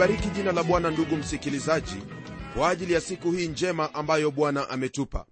nalibariki 0.00 0.30
jina 0.36 0.52
la 0.52 0.62
bwana 0.62 0.90
ndugu 0.90 1.16
msikilizaji 1.16 1.96
kwa 2.54 2.70
ajili 2.70 2.92
ya 2.92 3.00
siku 3.00 3.32
hii 3.32 3.48
njema 3.48 3.94
ambayo 3.94 4.30
bwana 4.30 4.68
ametupa. 4.70 5.26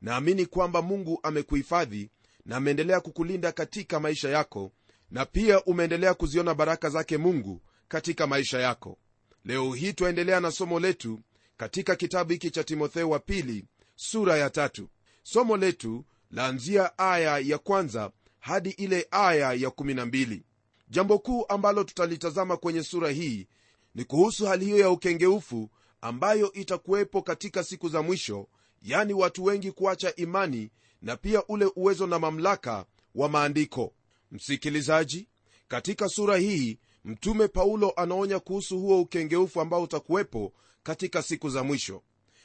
Naamini 0.00 0.46
kwamba 0.46 0.82
mungu 0.82 1.20
amekuhifadhi 1.22 2.10
na 2.44 2.56
ameendelea 2.56 3.00
kukulinda 3.00 3.52
katika 3.52 4.00
maisha 4.00 4.28
yako 4.28 4.72
na 5.10 5.24
pia 5.26 5.64
umeendelea 5.64 6.14
kuziona 6.14 6.54
baraka 6.54 6.90
zake 6.90 7.16
mungu 7.18 7.62
katika 7.88 8.26
maisha 8.26 8.58
yako. 8.60 8.98
Leo 9.44 9.72
hii 9.72 9.92
twaendelea 9.92 10.40
na 10.40 10.50
somo 10.50 10.80
letu 10.80 11.20
katika 11.56 11.96
kitabu 11.96 12.32
hiki 12.32 12.50
cha 12.50 12.64
timotheo 12.64 13.10
wa 13.10 13.18
pili 13.18 13.64
sura 13.96 14.36
ya 14.36 14.50
tatu. 14.50 14.88
Somo 15.22 15.56
letu 15.56 16.04
laanzia 16.30 16.98
aya 16.98 17.38
ya 17.38 17.58
kwanza 17.58 18.10
hadi 18.40 18.70
ile 18.70 19.06
aya 19.10 19.52
ya 19.52 19.68
12 19.68 20.40
jambo 20.88 21.18
kuu 21.18 21.44
ambalo 21.48 21.84
tutalitazama 21.84 22.56
kwenye 22.56 22.82
sura 22.82 23.10
hii 23.10 23.46
ni 23.94 24.04
kuhusu 24.04 24.46
hali 24.46 24.64
hiyo 24.64 24.78
ya 24.78 24.90
ukengeufu 24.90 25.70
ambayo 26.00 26.52
itakuwepo 26.52 27.22
katika 27.22 27.64
siku 27.64 27.88
za 27.88 28.02
mwisho 28.02 28.48
yani 28.82 29.12
watu 29.14 29.44
wengi 29.44 29.72
kuacha 29.72 30.14
imani 30.16 30.70
na 31.02 31.16
pia 31.16 31.46
ule 31.46 31.70
uwezo 31.76 32.06
na 32.06 32.18
mamlaka 32.18 32.86
wa 33.14 33.28
maandiko. 33.28 33.92
Msikilizaji 34.30 35.28
katika 35.68 36.08
sura 36.08 36.36
hii 36.36 36.78
mtume 37.04 37.48
paulo 37.48 37.90
anaonya 37.96 38.38
kuhusu 38.40 38.78
huo 38.80 39.00
ukengeufu 39.00 39.60
ambao 39.60 39.82
utakuwepo 39.82 40.52
katika 40.82 41.22
siku 41.22 41.48
za 41.50 41.64
mwisho. 41.64 42.02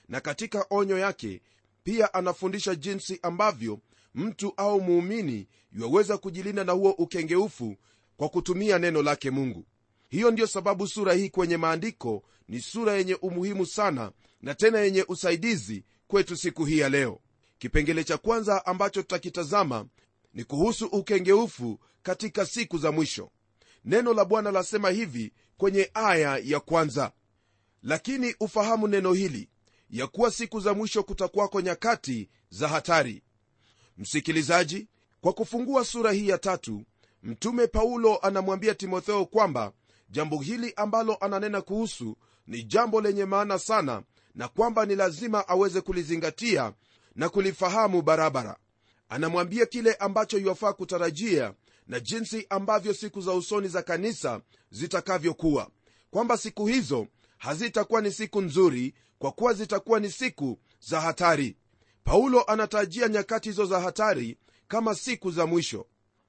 Na 0.08 0.22
katika 0.22 0.66
onyo 0.70 0.98
yake 0.98 1.42
pia 1.84 2.14
anafundisha 2.14 2.76
jinsi 2.76 3.20
ambavyo 3.22 3.80
mtu 4.16 4.54
au 4.58 4.82
muumini 4.82 5.48
yuwaweza 5.72 6.18
kujilinda 6.18 6.64
na 6.64 6.72
huo 6.72 6.92
ukengeufu 6.92 7.76
kwa 8.18 8.30
kutumia 8.30 8.80
neno 8.80 9.02
lake 9.02 9.32
mungu 9.32 9.66
hiyo 10.10 10.32
ndiyo 10.32 10.48
sababu 10.48 10.88
sura 10.88 11.14
hii 11.14 11.30
kwenye 11.30 11.58
maandiko 11.58 12.24
ni 12.48 12.62
sura 12.62 12.94
yenye 12.94 13.16
umuhimu 13.16 13.66
sana 13.66 14.12
na 14.42 14.56
tena 14.56 14.80
yenye 14.80 15.06
usaidizi 15.08 15.84
kwetu 16.08 16.38
siku 16.38 16.66
hii 16.66 16.78
ya 16.78 16.90
leo. 16.90 17.20
Kipengele 17.58 18.04
cha 18.04 18.18
kwanza 18.18 18.66
ambacho 18.66 19.02
tutakitazama 19.02 19.86
ni 20.34 20.44
kuhusu 20.44 20.86
ukengeufu 20.86 21.80
katika 22.04 22.46
siku 22.46 22.78
za 22.78 22.92
mwisho. 22.92 23.32
Neno 23.86 24.14
la 24.14 24.26
bwana 24.26 24.52
lasema 24.52 24.90
hivi 24.90 25.34
kwenye 25.58 25.92
aya 25.94 26.38
ya 26.44 26.60
kwanza. 26.60 27.12
Lakini 27.84 28.36
ufahamu 28.40 28.88
neno 28.88 29.14
hili 29.14 29.50
ya 29.90 30.08
kuwa 30.08 30.32
siku 30.32 30.60
za 30.60 30.74
mwisho 30.74 31.04
kutakuwako 31.04 31.62
nyakati 31.62 32.30
za 32.50 32.68
hatari. 32.68 33.24
Msikilizaji 33.98 34.88
kwa 35.22 35.34
kufungua 35.34 35.86
sura 35.86 36.12
hii 36.12 36.28
ya 36.28 36.38
tatu 36.38 36.84
mtume 37.24 37.68
paulo 37.68 38.18
anamwambia 38.18 38.76
timotheo 38.76 39.26
kwamba 39.26 39.74
jambo 40.10 40.38
hili 40.42 40.74
ambalo 40.76 41.16
ananena 41.16 41.62
kuhusu 41.62 42.18
ni 42.48 42.64
jambo 42.64 43.02
lenye 43.02 43.26
maana 43.26 43.60
sana 43.60 44.04
na 44.36 44.48
kwamba 44.48 44.86
ni 44.86 44.96
lazima 44.96 45.48
aweze 45.48 45.82
kulizingatia 45.82 46.74
na 47.16 47.30
kulifahamu 47.30 48.02
barabara. 48.02 48.58
Anamwambia 49.10 49.66
kile 49.66 49.94
ambacho 49.94 50.38
iwafaa 50.38 50.74
kutarajia 50.74 51.54
na 51.88 52.00
jinsi 52.00 52.46
ambavyo 52.50 52.94
siku 52.94 53.22
za 53.22 53.34
usoni 53.34 53.68
za 53.68 53.82
kanisa 53.84 54.42
zitakavyokuwa. 54.72 55.70
Kwamba 56.12 56.38
siku 56.38 56.68
hizo 56.68 57.08
hazitakuwa 57.38 58.02
ni 58.02 58.12
siku 58.12 58.42
nzuri 58.42 58.94
kwa 59.20 59.32
kuwa 59.32 59.54
zitakuwa 59.54 60.00
ni 60.00 60.12
siku 60.12 60.60
za 60.80 61.02
hatari. 61.02 61.56
Paulo 62.04 62.44
anatajia 62.44 63.08
nyakati 63.08 63.50
hizo 63.50 63.66
za 63.66 63.80
hatari 63.80 64.38
kama 64.68 64.96
siku 64.96 65.32
za 65.32 65.46
mwisho. 65.46 65.86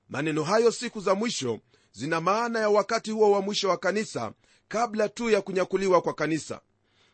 Maneno 0.08 0.42
hayo 0.44 0.72
siku 0.72 1.00
za 1.00 1.14
mwisho 1.14 1.60
zina 1.92 2.20
maana 2.20 2.58
ya 2.58 2.68
wakati 2.70 3.10
huo 3.10 3.30
wa 3.30 3.40
mwisho 3.42 3.68
wa 3.68 3.76
kanisa 3.76 4.32
kabla 4.68 5.08
tu 5.08 5.30
ya 5.30 5.42
kunyakuliwa 5.42 6.02
kwa 6.02 6.14
kanisa. 6.14 6.60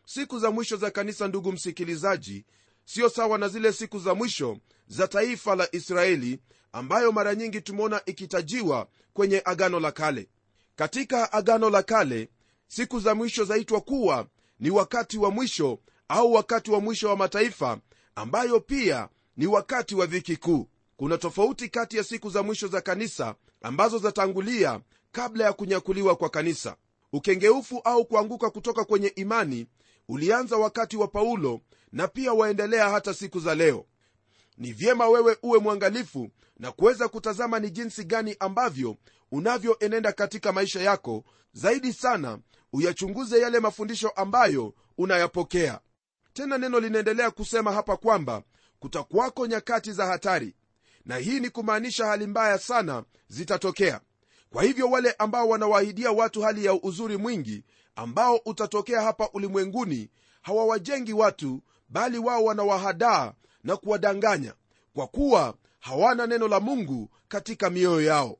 Siku 0.05 0.39
za 0.39 0.51
mwisho 0.51 0.77
za 0.77 0.91
kanisa 0.91 1.27
ndugu 1.27 1.51
msikilizaji 1.51 2.45
sio 2.85 3.09
sawa 3.09 3.37
na 3.37 3.47
zile 3.47 3.73
siku 3.73 3.99
za 3.99 4.15
mwisho 4.15 4.57
za 4.87 5.07
taifa 5.07 5.55
la 5.55 5.67
israeli 5.75 6.39
ambayo 6.71 7.11
mara 7.11 7.35
nyingi 7.35 7.61
tumeona 7.61 8.01
ikitajiwa 8.05 8.87
kwenye 9.13 9.41
agano 9.45 9.79
la 9.79 9.91
kale. 9.91 10.29
Katika 10.75 11.33
agano 11.33 11.69
la 11.69 11.83
kale 11.83 12.29
siku 12.67 12.99
za 12.99 13.15
mwisho 13.15 13.43
zaitwa 13.45 13.81
kuwa 13.81 14.27
ni 14.59 14.69
wakati 14.69 15.17
wa 15.17 15.31
mwisho 15.31 15.79
au 16.07 16.33
wakati 16.33 16.71
wa 16.71 16.79
mwisho 16.81 17.09
wa 17.09 17.15
mataifa 17.17 17.79
ambayo 18.15 18.59
pia 18.59 19.09
ni 19.37 19.47
wakati 19.47 19.95
wa 19.95 20.05
dhiki 20.05 20.35
kuu 20.37 20.67
kuna 20.97 21.17
tofauti 21.17 21.69
kati 21.69 21.97
ya 21.97 22.03
siku 22.03 22.29
za 22.29 22.43
mwisho 22.43 22.67
za 22.67 22.81
kanisa 22.81 23.35
ambazo 23.61 23.97
zatangulia 23.97 24.79
kabla 25.11 25.43
ya 25.45 25.53
kunyakuliwa 25.53 26.15
kwa 26.15 26.29
kanisa. 26.29 26.75
Ukengeufu 27.13 27.81
au 27.83 28.05
kuanguka 28.05 28.49
kutoka 28.49 28.83
kwenye 28.85 29.07
imani 29.07 29.67
ulianza 30.07 30.57
wakati 30.57 30.97
wa 30.97 31.07
paulo 31.07 31.61
na 31.91 32.07
pia 32.07 32.33
waendelea 32.33 32.89
hata 32.89 33.13
siku 33.13 33.39
za 33.39 33.55
leo. 33.55 33.85
Ni 34.57 34.71
vyema 34.73 35.07
wewe 35.09 35.37
uwe 35.43 35.59
mwangalifu 35.59 36.29
na 36.59 36.71
kuweza 36.71 37.07
kutazama 37.07 37.59
ni 37.59 37.69
jinsi 37.71 38.03
gani 38.03 38.35
ambavyo 38.39 38.95
unavyoenenda 39.31 40.11
katika 40.11 40.51
maisha 40.51 40.81
yako 40.81 41.23
zaidi 41.53 41.93
sana 41.93 42.39
uyachunguze 42.73 43.39
yale 43.39 43.59
mafundisho 43.59 44.09
ambayo 44.09 44.73
unayapokea. 44.97 45.79
Tena 46.33 46.57
neno 46.57 46.79
linaendelea 46.79 47.31
kusema 47.31 47.71
hapa 47.71 47.97
kwamba 47.97 48.43
kutakuwako 48.79 49.47
nyakati 49.47 49.91
za 49.91 50.05
hatari 50.05 50.55
na 51.07 51.17
hii 51.17 51.39
ni 51.39 51.49
kumaanisha 51.49 52.05
hali 52.05 52.27
mbaya 52.27 52.57
sana 52.57 53.03
zitatokea. 53.27 54.01
Kwa 54.49 54.63
hivyo 54.63 54.89
wale 54.89 55.11
ambao 55.11 55.49
wanawaahidia 55.49 56.11
watu 56.11 56.41
hali 56.41 56.65
ya 56.65 56.73
uzuri 56.73 57.17
mwingi 57.17 57.63
ambao 57.95 58.35
utatokea 58.45 59.01
hapa 59.01 59.29
ulimwenguni 59.33 60.09
hawawajengi 60.41 61.13
watu 61.13 61.61
bali 61.89 62.17
wao 62.17 62.43
wanawahadaa 62.43 63.33
na 63.63 63.77
kuwadanganya 63.77 64.53
kwa 64.93 65.07
kuwa 65.07 65.55
hawana 65.79 66.27
neno 66.27 66.47
la 66.47 66.59
mungu 66.59 67.09
katika 67.27 67.69
mioyo 67.69 68.01
yao. 68.01 68.37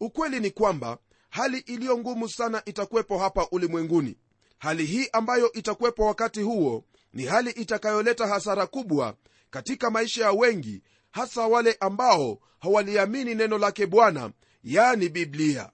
Ukweli 0.00 0.40
ni 0.40 0.50
kwamba 0.50 0.98
hali 1.30 1.58
iliyo 1.58 1.98
ngumu 1.98 2.28
sana 2.28 2.62
itakuwepo 2.64 3.18
hapa 3.18 3.46
ulimwenguni. 3.50 4.16
Hali 4.58 4.84
hii 4.86 5.08
ambayo 5.12 5.52
itakuwepo 5.52 6.06
wakati 6.06 6.42
huo 6.42 6.84
ni 7.12 7.24
hali 7.24 7.50
itakayoleta 7.50 8.26
hasara 8.26 8.66
kubwa 8.66 9.14
katika 9.50 9.90
maisha 9.90 10.24
ya 10.24 10.32
wengi 10.32 10.82
hasa 11.10 11.46
wale 11.46 11.76
ambao 11.80 12.38
hawaliamini 12.58 13.34
neno 13.34 13.58
lake 13.58 13.86
bwana 13.86 14.30
yani 14.64 15.08
biblia. 15.08 15.70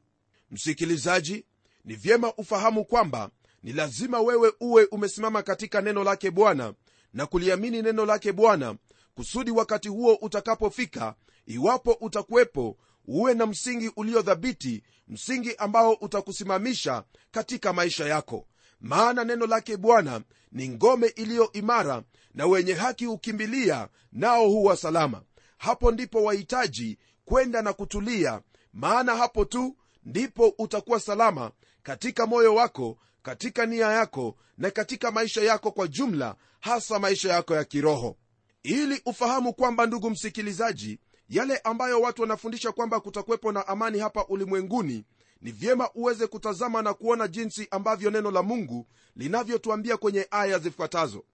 Msikilizaji 0.50 1.44
ni 1.84 1.94
vyema 1.94 2.32
ufahamu 2.34 2.84
kwamba 2.84 3.30
ni 3.62 3.72
lazima 3.72 4.20
wewe 4.20 4.52
uwe 4.60 4.84
umesimama 4.84 5.42
katika 5.42 5.80
neno 5.80 6.04
lake 6.04 6.30
bwana 6.30 6.74
na 7.12 7.26
kuliamini 7.26 7.82
neno 7.82 8.06
lake 8.06 8.32
bwana 8.32 8.76
kusudi 9.14 9.50
wakati 9.50 9.88
huo 9.88 10.14
utakapofika 10.14 11.14
iwapo 11.46 11.92
utakuwepo 12.00 12.76
uwe 13.06 13.34
na 13.34 13.46
msingi 13.46 13.90
uliodhabiti 13.96 14.82
msingi 15.08 15.54
ambao 15.56 15.92
utakusimamisha 15.92 17.04
katika 17.30 17.72
maisha 17.72 18.06
yako. 18.06 18.46
Maana 18.80 19.24
neno 19.24 19.46
lake 19.46 19.76
bwana 19.76 20.20
ni 20.56 20.68
ngome 20.68 21.06
iliyo 21.06 21.52
imara 21.52 22.02
na 22.34 22.46
wenye 22.46 22.72
haki 22.72 23.04
hukimbilia 23.04 23.88
nao 24.12 24.48
huwa 24.48 24.76
salama. 24.76 25.22
Hapo 25.58 25.90
ndipo 25.90 26.22
wahitaji 26.24 26.98
kwenda 27.24 27.62
na 27.62 27.72
kutulia 27.72 28.40
maana 28.72 29.16
hapo 29.16 29.44
tu 29.44 29.76
ndipo 30.04 30.54
utakuwa 30.58 31.00
salama 31.00 31.50
katika 31.82 32.26
moyo 32.26 32.54
wako 32.54 32.98
katika 33.22 33.66
nia 33.66 33.86
yako 33.86 34.36
na 34.58 34.70
katika 34.70 35.10
maisha 35.10 35.42
yako 35.42 35.70
kwa 35.70 35.88
jumla 35.88 36.36
hasa 36.60 36.98
maisha 36.98 37.32
yako 37.32 37.54
ya 37.54 37.64
kiroho. 37.64 38.16
Ili 38.62 39.02
ufahamu 39.06 39.52
kwamba 39.54 39.86
ndugu 39.86 40.10
msikilizaji 40.10 40.98
yale 41.28 41.58
ambayo 41.58 42.00
watu 42.00 42.22
wanafundisha 42.22 42.72
kwamba 42.72 43.00
kutakuwepo 43.00 43.52
na 43.52 43.68
amani 43.68 43.98
hapa 43.98 44.24
ulimwenguni 44.26 45.04
ni 45.40 45.52
vyema 45.52 45.90
uweze 45.94 46.26
kutazama 46.26 46.82
na 46.82 46.94
kuona 46.94 47.28
jinsi 47.28 47.68
ambavyo 47.70 48.10
neno 48.10 48.30
la 48.30 48.42
mungu 48.42 48.86
linavyotuambia 49.16 49.96
kwenye 49.96 50.26
aya 50.30 50.58
zifuatazo. 50.58 51.24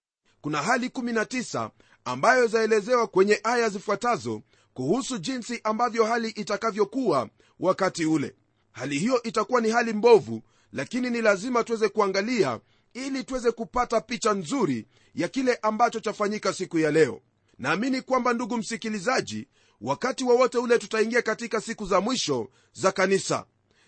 Kuna 0.40 0.62
hali 0.62 0.88
19 0.88 1.70
ambayo 2.04 2.46
zaelezewa 2.46 3.06
kwenye 3.06 3.40
aya 3.44 3.68
zifuatazo 3.68 4.42
kuhusu 4.74 5.18
jinsi 5.18 5.60
ambavyo 5.64 6.04
hali 6.04 6.28
itakavyokuwa 6.28 7.28
wakati 7.60 8.06
ule. 8.06 8.34
Hali 8.72 8.98
hiyo 8.98 9.22
itakuwa 9.22 9.60
ni 9.60 9.70
hali 9.70 9.92
mbovu 9.92 10.42
lakini 10.72 11.10
ni 11.10 11.22
lazima 11.22 11.64
tuweze 11.64 11.88
kuangalia 11.88 12.60
ili 12.94 13.24
tuweze 13.24 13.50
kupata 13.50 14.00
picha 14.00 14.32
nzuri 14.32 14.86
ya 15.14 15.28
kile 15.28 15.58
ambacho 15.62 16.00
chafanyika 16.00 16.52
siku 16.52 16.78
ya 16.78 16.90
leo. 16.90 17.20
Naamini 17.58 18.02
kwamba 18.02 18.32
ndugu 18.32 18.56
msikilizaji 18.56 19.48
wakati 19.80 20.24
wowote 20.24 20.58
wa 20.58 20.64
ule 20.64 20.78
tutaingia 20.78 21.22
katika 21.22 21.60
siku 21.60 21.86
za 21.86 22.00
mwisho 22.00 22.48
za 22.72 22.92
kanisa 22.92 23.44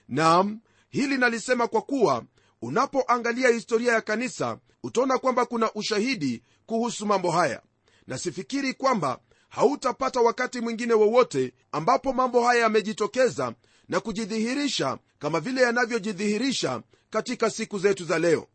nam 0.08 0.60
hili 0.88 1.18
nalisema 1.18 1.68
kwa 1.68 1.82
kuwa 1.82 2.24
unapoangalia 2.62 3.48
historia 3.48 3.92
ya 3.92 4.00
kanisa 4.00 4.58
utaona 4.82 5.18
kwamba 5.18 5.46
kuna 5.46 5.72
ushahidi 5.72 6.42
kuhusu 6.66 7.06
mambo 7.06 7.30
haya. 7.30 7.62
Na 8.06 8.18
sifikiri 8.18 8.74
kwamba 8.74 9.18
hautapata 9.48 10.20
wakati 10.20 10.60
mwingine 10.60 10.94
wowote 10.94 11.52
ambapo 11.72 12.12
mambo 12.12 12.44
haya 12.44 12.60
yamejitokeza 12.62 13.54
na 13.88 14.00
kujidhihirisha 14.00 14.98
kama 15.18 15.40
vile 15.40 15.60
yanavyojidhihirisha 15.62 16.82
katika 17.10 17.50
siku 17.50 17.78
zetu 17.78 18.04
za 18.04 18.18
leo. 18.18 18.46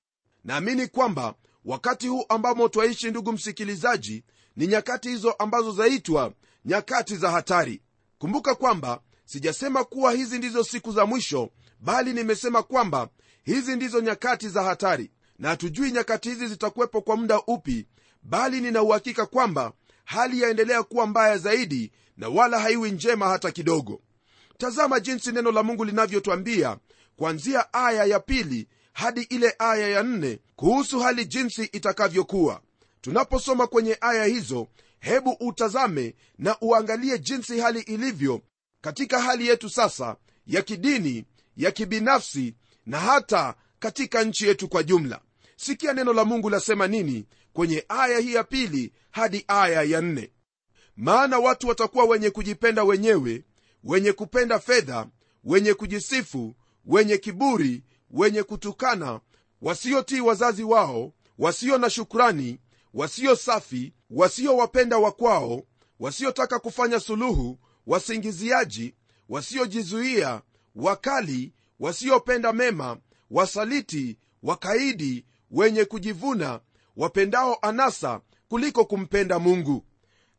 Naamini 0.43 0.87
kwamba 0.87 1.35
wakati 1.65 2.07
huu 2.07 2.25
ambamo 2.29 2.69
twaishi 2.69 3.09
ndugu 3.09 3.31
msikilizaji 3.31 4.23
ni 4.55 4.67
nyakati 4.67 5.09
hizo 5.09 5.31
ambazo 5.31 5.71
zaitwa 5.71 6.33
nyakati 6.65 7.15
za 7.15 7.31
hatari. 7.31 7.81
Kumbuka 8.17 8.55
kwamba 8.55 9.01
sijasema 9.33 9.83
kuwa 9.83 10.11
hizi 10.11 10.37
ndizo 10.37 10.63
siku 10.63 10.91
za 10.91 11.05
mwisho 11.05 11.49
bali 11.79 12.13
nimesema 12.13 12.63
kwamba 12.63 13.09
hizi 13.43 13.75
ndizo 13.75 14.01
nyakati 14.01 14.49
za 14.49 14.63
hatari. 14.63 15.11
Na 15.39 15.49
hatujui 15.49 15.91
nyakati 15.91 16.29
hizi 16.29 16.47
zitakuwepo 16.47 17.01
kwa 17.01 17.17
muda 17.17 17.41
upi 17.47 17.87
bali 18.23 18.61
nina 18.61 18.81
uhakika 18.83 19.25
kwamba 19.25 19.71
hali 20.05 20.41
yaendelea 20.41 20.83
kuwa 20.83 21.07
mbaya 21.07 21.37
zaidi 21.37 21.91
na 22.17 22.29
wala 22.29 22.59
haiwi 22.59 22.91
njema 22.91 23.27
hata 23.29 23.51
kidogo. 23.51 24.01
Tazama 24.57 24.99
jinsi 24.99 25.31
neno 25.31 25.51
la 25.51 25.63
mungu 25.63 25.85
linavyotwambia 25.85 26.77
kuanzia 27.15 27.73
aya 27.73 28.05
ya 28.05 28.19
pili 28.19 28.67
hadi 28.93 29.21
ile 29.21 29.55
aya 29.59 29.87
ya 29.89 30.03
nne 30.03 30.39
kuhusu 30.55 30.99
hali 30.99 31.25
jinsi 31.25 31.63
itakavyokuwa. 31.63 32.61
Tunaposoma 33.01 33.67
kwenye 33.67 33.97
aya 34.01 34.25
hizo 34.25 34.67
hebu 34.99 35.31
utazame 35.39 36.15
na 36.37 36.57
uangalie 36.61 37.19
jinsi 37.19 37.59
hali 37.59 37.79
ilivyo 37.81 38.41
katika 38.81 39.21
hali 39.21 39.47
yetu 39.47 39.69
sasa 39.69 40.15
ya 40.47 40.61
kidini 40.61 41.25
ya 41.57 41.71
kibinafsi 41.71 42.55
na 42.85 42.99
hata 42.99 43.55
katika 43.79 44.23
nchi 44.23 44.47
yetu 44.47 44.67
kwa 44.67 44.83
jumla. 44.83 45.21
Sikia 45.55 45.93
neno 45.93 46.13
la 46.13 46.25
mungu 46.25 46.49
lasema 46.49 46.87
nini 46.87 47.25
kwenye 47.53 47.85
aya 47.89 48.19
hii 48.19 48.33
ya 48.33 48.43
pili 48.43 48.93
hadi 49.11 49.45
aya 49.47 49.83
ya 49.83 50.01
nne. 50.01 50.31
Maana 50.95 51.39
watu 51.39 51.67
watakuwa 51.67 52.05
wenye 52.05 52.29
kujipenda 52.29 52.83
wenyewe 52.83 53.43
wenye 53.83 54.13
kupenda 54.13 54.59
fedha 54.59 55.07
wenye 55.43 55.73
kujisifu 55.73 56.55
wenye 56.85 57.17
kiburi 57.17 57.83
wenye 58.11 58.43
kutukana 58.43 59.19
wasiotii 59.61 60.19
wazazi 60.19 60.63
wao 60.63 61.13
wasio 61.37 61.77
na 61.77 61.89
shukrani 61.89 62.59
wasio 62.93 63.35
safi 63.35 63.93
wasiowapenda 64.09 64.97
wakwao 64.97 65.63
wasiotaka 65.99 66.59
kufanya 66.59 66.99
suluhu 66.99 67.59
wasingiziaji 67.87 68.95
wasiojizuia 69.29 70.41
wakali 70.75 71.53
wasiopenda 71.79 72.53
mema 72.53 72.97
wasaliti 73.31 74.17
wakaidi 74.43 75.25
wenye 75.51 75.85
kujivuna 75.85 76.59
wapendao 76.97 77.57
anasa 77.61 78.21
kuliko 78.49 78.85
kumpenda 78.85 79.39
mungu. 79.39 79.85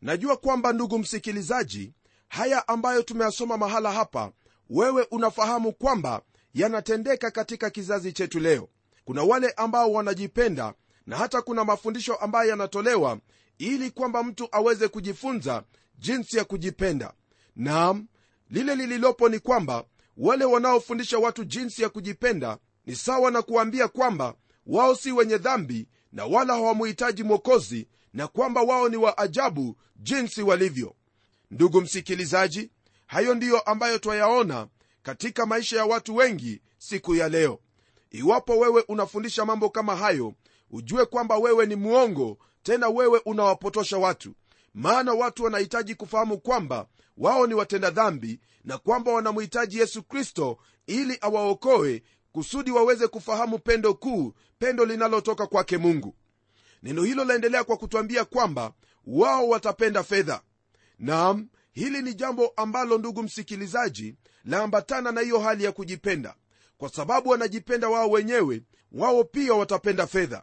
Najua 0.03 0.37
kwamba 0.37 0.73
ndugu 0.73 0.99
msikilizaji 0.99 1.93
haya 2.29 2.69
ambayo 2.69 3.03
tumeyasoma 3.03 3.57
mahala 3.57 3.93
hapa 3.93 4.33
wewe 4.71 5.07
unafahamu 5.11 5.73
kwamba 5.73 6.23
yanatendeka 6.55 7.31
katika 7.31 7.71
kizazi 7.71 8.13
chetu 8.13 8.41
leo. 8.41 8.69
Kuna 9.05 9.23
wale 9.23 9.51
ambao 9.51 9.93
wanajipenda 9.93 10.75
na 11.07 11.17
hata 11.17 11.43
kuna 11.43 11.65
mafundisho 11.65 12.15
ambayo 12.15 12.51
yanatolewa 12.51 13.19
ili 13.59 13.91
kwamba 13.91 14.23
mtu 14.23 14.49
aweze 14.53 14.89
kujifunza 14.89 15.65
jinsi 15.99 16.37
ya 16.37 16.45
kujipenda 16.45 17.13
naam 17.61 18.07
lile 18.51 18.75
lililopo 18.75 19.29
ni 19.29 19.39
kwamba 19.39 19.85
wale 20.17 20.45
wanaofundisha 20.45 21.19
watu 21.19 21.45
jinsi 21.45 21.83
ya 21.83 21.89
kujipenda 21.89 22.59
ni 22.87 22.97
sawa 22.97 23.31
na 23.31 23.43
kuwaambia 23.43 23.89
kwamba 23.89 24.35
wao 24.67 24.95
si 24.95 25.13
wenye 25.13 25.39
dhambi 25.39 25.89
na 26.13 26.25
wala 26.27 26.55
hawamuhitaji 26.55 27.23
mwokozi 27.23 27.89
na 28.13 28.29
kwamba 28.29 28.63
wao 28.63 28.89
ni 28.89 28.97
wa 28.97 29.19
ajabu 29.19 29.77
jinsi 29.97 30.43
walivyo. 30.43 30.95
Ndugu 31.51 31.81
msikilizaji 31.81 32.71
hayo 33.07 33.35
ndiyo 33.35 33.61
ambayo 33.61 33.99
twayaona 33.99 34.69
katika 35.03 35.47
maisha 35.47 35.77
ya 35.77 35.85
watu 35.85 36.17
wengi 36.17 36.63
siku 36.79 37.15
ya 37.15 37.29
leo. 37.29 37.59
Iwapo 38.11 38.59
wewe 38.59 38.85
unafundisha 38.89 39.45
mambo 39.45 39.71
kama 39.71 39.97
hayo 39.97 40.35
ujue 40.71 41.07
kwamba 41.07 41.39
wewe 41.39 41.67
ni 41.67 41.75
mwongo 41.75 42.39
tena 42.63 42.89
wewe 42.89 43.21
unawapotosha 43.25 43.99
watu 43.99 44.35
maana 44.75 45.13
watu 45.13 45.45
wanahitaji 45.45 45.95
kufahamu 45.95 46.39
kwamba 46.39 46.87
wao 47.17 47.47
ni 47.47 47.55
watenda 47.55 47.91
dhambi 47.91 48.41
na 48.65 48.79
kwamba 48.79 49.13
wanamhitaji 49.13 49.79
yesu 49.79 50.03
kristo 50.03 50.59
ili 50.87 51.19
awaokoe 51.21 52.03
kusudi 52.33 52.71
waweze 52.71 53.09
kufahamu 53.09 53.59
pendo 53.59 53.95
kuu 53.95 54.33
pendo 54.59 54.85
linalotoka 54.85 55.47
kwake 55.47 55.79
mungu. 55.79 56.15
Neno 56.83 57.03
hilo 57.03 57.25
laendelea 57.25 57.65
kwa 57.65 57.77
kutwambia 57.77 58.25
kwamba 58.25 58.73
wao 59.07 59.49
watapenda 59.49 60.03
fedha. 60.03 60.41
Naam 60.99 61.49
hili 61.73 62.03
ni 62.03 62.15
jambo 62.15 62.53
ambalo 62.57 62.99
ndugu 62.99 63.23
msikilizaji 63.23 64.15
laambatana 64.45 65.13
na 65.13 65.21
hiyo 65.21 65.39
hali 65.39 65.65
ya 65.65 65.73
kujipenda. 65.73 66.35
Kwa 66.79 66.89
sababu 66.89 67.29
wanajipenda 67.31 67.89
wao 67.89 68.11
wenyewe 68.11 68.63
wao 68.93 69.25
pia 69.25 69.55
watapenda 69.55 70.07
fedha. 70.07 70.43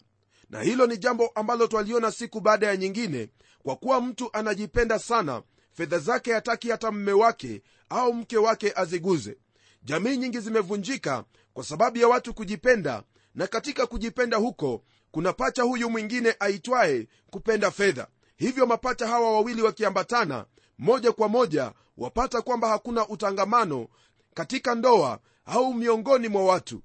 Na 0.50 0.62
hilo 0.62 0.88
ni 0.88 0.98
jambo 0.98 1.28
ambalo 1.36 1.68
twaliona 1.68 2.12
siku 2.12 2.40
baada 2.40 2.68
ya 2.68 2.78
nyingine 2.78 3.30
kwa 3.68 3.76
kuwa 3.76 4.02
mtu 4.02 4.30
anajipenda 4.34 5.00
sana 5.00 5.44
fedha 5.74 6.00
zake 6.00 6.34
hataki 6.34 6.70
hata 6.70 6.92
mme 6.92 7.12
wake 7.12 7.62
au 7.90 8.14
mke 8.14 8.38
wake 8.38 8.74
aziguze. 8.76 9.38
Jamii 9.84 10.18
nyingi 10.18 10.40
zimevunjika 10.40 11.24
kwa 11.54 11.64
sababu 11.64 11.98
ya 11.98 12.08
watu 12.08 12.34
kujipenda 12.34 13.04
na 13.36 13.48
katika 13.48 13.86
kujipenda 13.88 14.38
huko 14.38 14.84
kuna 15.12 15.34
pacha 15.34 15.64
huyu 15.64 15.90
mwingine 15.90 16.36
aitwaye 16.40 17.08
kupenda 17.30 17.72
fedha. 17.72 18.08
Hivyo 18.38 18.66
mapacha 18.66 19.08
hawa 19.08 19.34
wawili 19.34 19.62
wakiambatana 19.62 20.46
moja 20.78 21.12
kwa 21.12 21.28
moja 21.30 21.72
wapata 21.98 22.42
kwamba 22.42 22.68
hakuna 22.70 23.08
utangamano 23.08 23.88
katika 24.34 24.76
ndoa 24.76 25.20
au 25.46 25.74
miongoni 25.74 26.28
mwa 26.28 26.46
watu. 26.46 26.82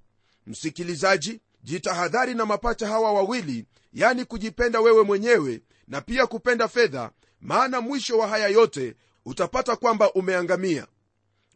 Msikilizaji 0.47 1.41
jitahadhari 1.63 2.35
na 2.35 2.47
mapacha 2.47 2.87
hawa 2.89 3.13
wawili 3.13 3.67
yani 3.93 4.25
kujipenda 4.25 4.81
wewe 4.81 5.03
mwenyewe 5.03 5.63
na 5.93 6.01
pia 6.01 6.27
kupenda 6.27 6.69
fedha 6.69 7.11
maana 7.41 7.81
mwisho 7.81 8.19
wa 8.19 8.29
haya 8.29 8.49
yote 8.49 8.97
utapata 9.25 9.77
kwamba 9.77 10.13
umeangamia. 10.13 10.87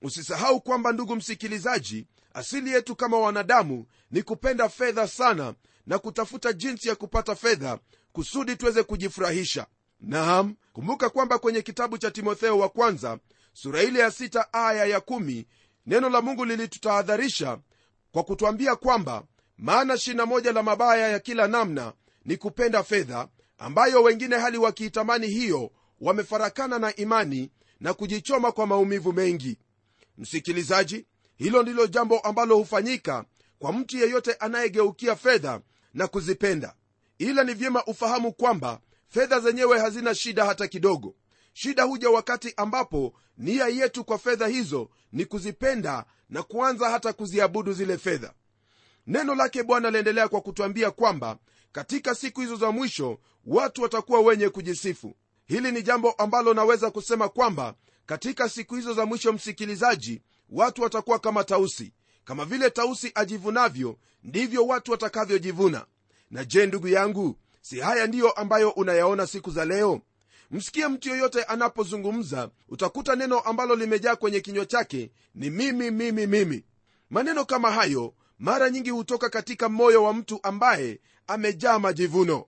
Usisahau 0.02 0.60
kwamba 0.60 0.92
ndugu 0.92 1.16
msikilizaji 1.16 2.06
asili 2.34 2.70
yetu 2.72 2.96
kama 2.96 3.18
wanadamu 3.18 3.86
ni 4.10 4.22
kupenda 4.22 4.68
fedha 4.68 5.08
sana 5.08 5.54
na 5.86 5.98
kutafuta 5.98 6.52
jinsi 6.52 6.88
ya 6.88 6.94
kupata 6.96 7.34
fedha 7.34 7.78
kusudi 8.12 8.56
tuweze 8.56 8.82
kujifurahisha. 8.82 9.66
Naam 10.00 10.54
kumbuka 10.72 11.10
kwamba 11.10 11.38
kwenye 11.38 11.62
kitabu 11.62 11.98
cha 11.98 12.10
timotheo 12.10 12.58
wa 12.58 12.68
kwanza 12.68 13.18
sura 13.52 13.82
ile 13.82 13.98
ya 14.00 14.10
sita 14.10 14.52
aya 14.52 14.84
ya 14.86 15.00
kumi 15.00 15.46
neno 15.86 16.08
la 16.08 16.20
mungu 16.22 16.44
lilitutahadharisha 16.44 17.58
kwa 18.12 18.24
kutwambia 18.24 18.76
kwamba 18.76 19.24
maana 19.58 19.98
shina 19.98 20.26
moja 20.26 20.52
la 20.52 20.62
mabaya 20.62 21.08
ya 21.08 21.18
kila 21.18 21.48
namna 21.48 21.92
ni 22.24 22.36
kupenda 22.36 22.82
fedha 22.82 23.28
ambayo 23.58 24.02
wengine 24.02 24.36
hali 24.38 24.58
wakiitamani 24.58 25.26
hiyo 25.26 25.70
wamefarakana 26.00 26.78
na 26.78 26.96
imani 26.96 27.50
na 27.80 27.94
kujichoma 27.94 28.52
kwa 28.52 28.66
maumivu 28.66 29.12
mengi. 29.12 29.58
Msikilizaji 30.18 31.06
hilo 31.36 31.62
ndilo 31.62 31.86
jambo 31.86 32.18
ambalo 32.18 32.56
hufanyika 32.56 33.24
kwa 33.58 33.72
mtu 33.72 33.96
yeyote 33.98 34.32
anayegeukia 34.32 35.16
fedha 35.16 35.60
na 35.94 36.06
kuzipenda. 36.08 36.74
Ila 37.18 37.44
ni 37.44 37.54
vyema 37.54 37.84
ufahamu 37.84 38.32
kwamba 38.32 38.80
fedha 39.08 39.40
zenyewe 39.40 39.78
hazina 39.78 40.14
shida 40.14 40.44
hata 40.44 40.68
kidogo. 40.68 41.14
Shida 41.52 41.82
huja 41.82 42.10
wakati 42.10 42.54
ambapo 42.56 43.14
nia 43.38 43.66
yetu 43.68 44.04
kwa 44.04 44.18
fedha 44.18 44.46
hizo 44.46 44.90
ni 45.12 45.24
kuzipenda 45.24 46.04
na 46.30 46.42
kuanza 46.42 46.90
hata 46.90 47.12
kuziabudu 47.12 47.72
zile 47.72 47.98
fedha. 47.98 48.32
Neno 49.06 49.34
lake 49.34 49.62
bwana 49.62 49.90
laendelea 49.90 50.28
kwa 50.28 50.40
kutwambia 50.40 50.90
kwamba 50.90 51.38
katika 51.76 52.14
siku 52.14 52.40
hizo 52.40 52.56
za 52.56 52.70
mwisho 52.70 53.18
watu 53.46 53.82
watakuwa 53.82 54.20
wenye 54.20 54.48
kujisifu. 54.48 55.16
Hili 55.46 55.72
ni 55.72 55.82
jambo 55.82 56.12
ambalo 56.12 56.54
naweza 56.54 56.90
kusema 56.90 57.28
kwamba 57.28 57.74
katika 58.06 58.48
siku 58.48 58.74
hizo 58.74 58.94
za 58.94 59.06
mwisho 59.06 59.32
msikilizaji 59.32 60.22
watu 60.50 60.82
watakuwa 60.82 61.18
kama 61.18 61.44
tausi. 61.44 61.92
Kama 62.24 62.44
vile 62.44 62.70
tausi 62.70 63.12
ajivunavyo 63.14 63.98
ndivyo 64.24 64.66
watu 64.66 64.90
watakavyojivuna. 64.92 65.86
Na 66.30 66.44
je 66.44 66.66
ndugu 66.66 66.88
yangu 66.88 67.36
si 67.60 67.80
haya 67.80 68.06
ndiyo 68.06 68.30
ambayo 68.30 68.70
unayaona 68.70 69.26
siku 69.26 69.50
za 69.50 69.64
leo? 69.64 70.00
Msikie 70.50 70.88
mtu 70.88 71.08
yoyote 71.08 71.42
anapozungumza 71.44 72.50
utakuta 72.68 73.16
neno 73.16 73.40
ambalo 73.40 73.74
limejaa 73.74 74.16
kwenye 74.16 74.40
kinywa 74.40 74.66
chake 74.66 75.10
ni 75.34 75.50
mimi 75.50 75.90
mimi 75.90 76.26
mimi. 76.26 76.64
Maneno 77.10 77.44
kama 77.44 77.70
hayo 77.72 78.14
mara 78.38 78.70
nyingi 78.70 78.90
hutoka 78.90 79.28
katika 79.28 79.68
moyo 79.68 80.02
wa 80.04 80.12
mtu 80.14 80.40
ambaye 80.42 81.00
amejaa 81.26 81.78
majivuno. 81.78 82.44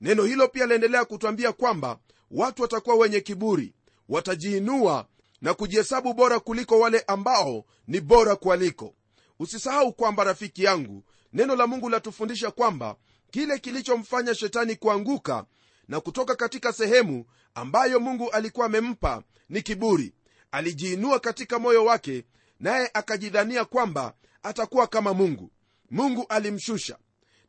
Neno 0.00 0.24
hilo 0.24 0.48
pia 0.48 0.66
laendelea 0.66 1.04
kutwambia 1.04 1.52
kwamba 1.52 1.98
watu 2.30 2.62
watakuwa 2.62 2.96
wenye 2.96 3.20
kiburi 3.20 3.74
watajiinua 4.08 5.06
na 5.40 5.54
kujihesabu 5.54 6.14
bora 6.14 6.40
kuliko 6.40 6.78
wale 6.80 7.00
ambao 7.06 7.64
ni 7.86 8.00
bora 8.00 8.36
kualiko 8.36 8.94
usisahau 9.38 9.92
kwamba 9.92 10.24
rafiki 10.24 10.64
yangu 10.64 11.04
neno 11.32 11.56
la 11.56 11.66
mungu 11.66 11.88
latufundisha 11.88 12.50
kwamba 12.50 12.96
kile 13.30 13.58
kilichomfanya 13.58 14.34
shetani 14.34 14.76
kuanguka 14.76 15.44
na 15.88 16.00
kutoka 16.00 16.36
katika 16.36 16.72
sehemu 16.72 17.24
ambayo 17.54 18.00
mungu 18.00 18.30
alikuwa 18.30 18.66
amempa 18.66 19.22
ni 19.48 19.62
kiburi. 19.62 20.14
Alijiinua 20.50 21.20
katika 21.20 21.58
moyo 21.58 21.84
wake 21.84 22.24
naye 22.60 22.90
akajidhania 22.94 23.64
kwamba 23.64 24.14
atakuwa 24.42 24.86
kama 24.86 25.14
mungu. 25.14 25.50
Mungu 25.90 26.26
alimshusha. 26.28 26.98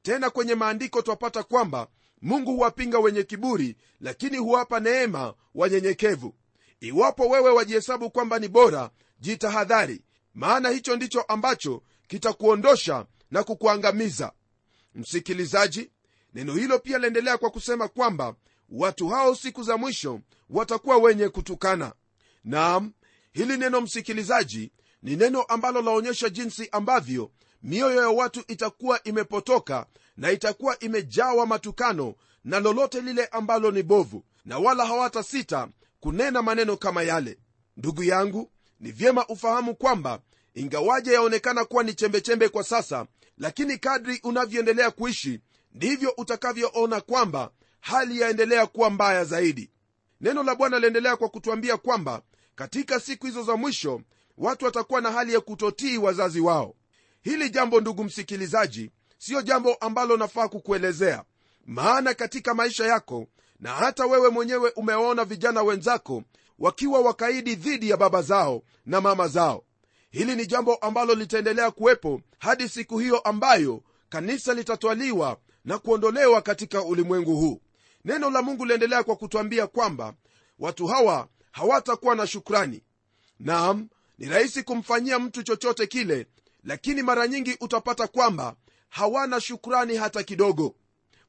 Tena 0.01 0.29
kwenye 0.29 0.55
maandiko 0.55 1.01
twapata 1.01 1.43
kwamba 1.43 1.87
mungu 2.21 2.51
huwapinga 2.51 2.99
wenye 2.99 3.23
kiburi 3.23 3.75
lakini 3.99 4.37
huwapa 4.37 4.79
neema 4.79 5.33
wanyenyekevu. 5.55 6.35
Iwapo 6.79 7.29
wewe 7.29 7.49
wajihesabu 7.51 8.09
kwamba 8.11 8.39
ni 8.39 8.47
bora 8.47 8.89
jitahadhari 9.19 10.01
maana 10.33 10.69
hicho 10.69 10.95
ndicho 10.95 11.21
ambacho 11.21 11.83
kitakuondosha 12.07 13.05
na 13.31 13.43
kukuangamiza. 13.43 14.31
Msikilizaji 14.95 15.91
neno 16.33 16.53
hilo 16.53 16.79
pia 16.79 16.97
laendelea 16.97 17.37
kwa 17.37 17.49
kusema 17.49 17.87
kwamba 17.87 18.35
watu 18.69 19.07
hao 19.07 19.35
siku 19.35 19.63
za 19.63 19.77
mwisho 19.77 20.19
watakuwa 20.49 20.97
wenye 20.97 21.29
kutukana. 21.29 21.93
Naam 22.43 22.93
hili 23.33 23.57
neno 23.57 23.81
msikilizaji 23.81 24.71
ni 25.03 25.15
neno 25.15 25.41
ambalo 25.43 25.81
laonyesha 25.81 26.29
jinsi 26.29 26.69
ambavyo 26.71 27.31
mioyo 27.63 28.01
ya 28.01 28.09
watu 28.09 28.43
itakuwa 28.47 29.03
imepotoka 29.03 29.85
na 30.17 30.31
itakuwa 30.31 30.79
imejawa 30.79 31.45
matukano 31.45 32.15
na 32.43 32.59
lolote 32.59 33.01
lile 33.01 33.25
ambalo 33.25 33.71
ni 33.71 33.83
bovu 33.83 34.23
na 34.45 34.57
wala 34.59 34.85
hawata 34.85 35.23
sita 35.23 35.67
kunena 35.99 36.41
maneno 36.41 36.77
kama 36.77 37.03
yale. 37.03 37.37
Ndugu 37.77 38.03
yangu 38.03 38.51
ni 38.79 38.91
vyema 38.91 39.27
ufahamu 39.27 39.75
kwamba 39.75 40.19
ingawaje 40.53 41.13
yaonekana 41.13 41.65
kuwa 41.65 41.83
ni 41.83 41.93
chembechembe 41.93 42.49
kwa 42.49 42.63
sasa 42.63 43.05
lakini 43.37 43.77
kadri 43.77 44.19
unavyoendelea 44.23 44.91
kuishi 44.91 45.39
ndivyo 45.73 46.13
utakavyoona 46.17 47.01
kwamba 47.01 47.51
hali 47.79 48.19
yaendelea 48.19 48.65
kuwa 48.65 48.89
mbaya 48.89 49.25
zaidi. 49.25 49.69
Neno 50.21 50.43
la 50.43 50.55
bwana 50.55 50.79
liendelea 50.79 51.15
kwa 51.17 51.29
kutwambia 51.29 51.77
kwamba 51.77 52.21
katika 52.55 52.99
siku 52.99 53.25
hizo 53.25 53.43
za 53.43 53.55
mwisho 53.55 54.01
watu 54.37 54.65
watakuwa 54.65 55.01
na 55.01 55.11
hali 55.11 55.33
ya 55.33 55.39
kutotii 55.41 55.97
wazazi 55.97 56.39
wao. 56.41 56.75
Hili 57.21 57.49
jambo 57.49 57.81
ndugu 57.81 58.03
msikilizaji 58.03 58.91
siyo 59.17 59.41
jambo 59.41 59.73
ambalo 59.73 60.17
nafaa 60.17 60.47
kukuelezea. 60.47 61.23
Maana 61.65 62.13
katika 62.13 62.53
maisha 62.53 62.85
yako 62.85 63.27
na 63.59 63.69
hata 63.73 64.05
wewe 64.05 64.29
mwenyewe 64.29 64.69
umewaona 64.75 65.25
vijana 65.25 65.63
wenzako 65.63 66.23
wakiwa 66.59 66.99
wakaidi 66.99 67.55
dhidi 67.55 67.89
ya 67.89 67.97
baba 67.97 68.21
zao 68.21 68.61
na 68.85 69.01
mama 69.01 69.27
zao. 69.27 69.63
Hili 70.11 70.35
ni 70.35 70.45
jambo 70.45 70.75
ambalo 70.75 71.15
litaendelea 71.15 71.71
kuwepo 71.71 72.21
hadi 72.39 72.69
siku 72.69 72.99
hiyo 72.99 73.19
ambayo 73.19 73.81
kanisa 74.09 74.53
litatwaliwa 74.53 75.37
na 75.65 75.77
kuondolewa 75.77 76.41
katika 76.41 76.83
ulimwengu 76.83 77.35
huu. 77.35 77.61
Neno 78.05 78.29
la 78.29 78.41
mungu 78.41 78.65
liendelea 78.65 79.03
kwa 79.03 79.15
kutwambia 79.15 79.67
kwamba 79.67 80.13
watu 80.59 80.87
hawa 80.87 81.27
hawatakuwa 81.51 82.15
na 82.15 82.27
shukrani. 82.27 82.81
Naam 83.39 83.87
ni 84.17 84.25
rahisi 84.29 84.63
kumfanyia 84.63 85.19
mtu 85.19 85.43
chochote 85.43 85.87
kile 85.87 86.27
lakini 86.63 87.03
mara 87.03 87.27
nyingi 87.27 87.57
utapata 87.61 88.07
kwamba 88.07 88.55
hawana 88.89 89.41
shukrani 89.41 89.95
hata 89.97 90.23
kidogo. 90.23 90.75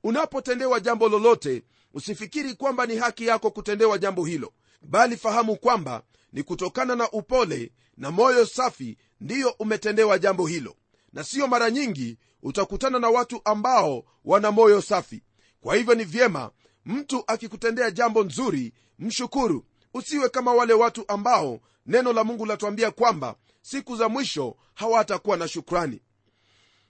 Unapotendewa 0.05 0.81
jambo 0.81 1.09
lolote 1.09 1.63
usifikiri 1.95 2.55
kwamba 2.55 2.87
ni 2.87 2.97
haki 2.97 3.27
yako 3.27 3.51
kutendewa 3.51 3.99
jambo 3.99 4.25
hilo 4.25 4.53
bali 4.83 5.17
fahamu 5.17 5.57
kwamba 5.57 6.03
ni 6.33 6.43
kutokana 6.43 6.97
na 6.97 7.11
upole 7.11 7.73
na 7.97 8.11
moyo 8.11 8.47
safi 8.47 8.97
ndiyo 9.21 9.51
umetendewa 9.59 10.19
jambo 10.19 10.47
hilo. 10.47 10.77
Na 11.13 11.25
siyo 11.25 11.47
mara 11.49 11.71
nyingi 11.71 12.19
utakutana 12.43 12.99
na 12.99 13.09
watu 13.09 13.41
ambao 13.45 14.05
wana 14.25 14.51
moyo 14.51 14.81
safi. 14.83 15.23
Kwa 15.61 15.77
hivyo 15.77 15.95
ni 15.95 16.05
vyema 16.05 16.51
mtu 16.87 17.25
akikutendea 17.27 17.91
jambo 17.91 18.25
nzuri 18.25 18.73
mshukuru. 18.99 19.65
Usiwe 19.95 20.29
kama 20.29 20.55
wale 20.55 20.73
watu 20.73 21.05
ambao 21.09 21.61
neno 21.87 22.13
la 22.13 22.25
mungu 22.25 22.47
latuambia 22.47 22.91
kwamba 22.91 23.35
siku 23.63 23.97
za 23.97 24.09
mwisho 24.09 24.57
hawatakuwa 24.75 25.37
na 25.37 25.49
shukrani. 25.49 26.03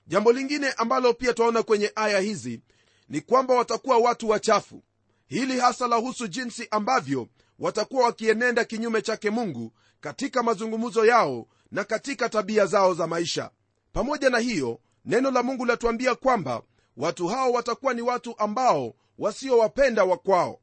Jambo 0.07 0.33
lingine 0.33 0.73
ambalo 0.73 1.15
pia 1.15 1.33
twaona 1.35 1.63
kwenye 1.63 1.93
aya 1.95 2.21
hizi 2.21 2.61
ni 3.09 3.21
kwamba 3.21 3.55
watakuwa 3.55 3.99
watu 3.99 4.29
wachafu. 4.29 4.83
Hili 5.27 5.61
hasa 5.61 5.89
lahusu 5.89 6.27
jinsi 6.29 6.69
ambavyo 6.71 7.29
watakuwa 7.59 8.05
wakienenda 8.05 8.65
kinyume 8.65 9.03
chake 9.03 9.31
mungu 9.31 9.73
katika 10.01 10.43
mazungumzo 10.43 11.05
yao 11.07 11.47
na 11.71 11.85
katika 11.85 12.29
tabia 12.29 12.67
zao 12.67 12.95
za 12.95 13.07
maisha. 13.07 13.51
Pamoja 13.93 14.31
na 14.31 14.39
hiyo 14.39 14.81
neno 15.05 15.31
la 15.31 15.43
mungu 15.43 15.65
latuambia 15.65 16.15
kwamba 16.15 16.63
watu 16.97 17.27
hao 17.29 17.53
watakuwa 17.53 17.95
ni 17.95 18.03
watu 18.03 18.39
ambao 18.39 18.95
wasiowapenda 19.19 20.05
wakwao 20.05 20.61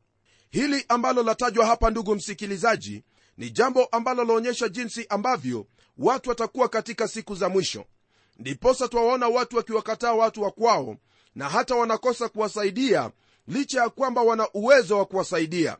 hili 0.49 0.85
ambalo 0.87 1.23
latajwa 1.23 1.65
hapa 1.65 1.89
ndugu 1.89 2.15
msikilizaji 2.15 3.03
ni 3.41 3.49
jambo 3.49 3.85
ambalo 3.85 4.23
laonyesha 4.23 4.69
jinsi 4.69 5.05
ambavyo 5.09 5.67
watu 5.97 6.29
watakuwa 6.29 6.69
katika 6.69 7.07
siku 7.07 7.35
za 7.35 7.49
mwisho. 7.49 7.85
Ndiposa 8.37 8.87
twawaona 8.87 9.27
watu 9.27 9.57
wakiwakataa 9.57 10.13
watu 10.13 10.41
wa 10.41 10.51
kwao 10.51 10.97
na 11.35 11.49
hata 11.49 11.75
wanakosa 11.75 12.29
kuwasaidia 12.29 13.11
licha 13.47 13.81
ya 13.81 13.89
kwamba 13.89 14.21
wana 14.21 14.47
uwezo 14.53 14.97
wa 14.97 15.05
kuwasaidia. 15.05 15.77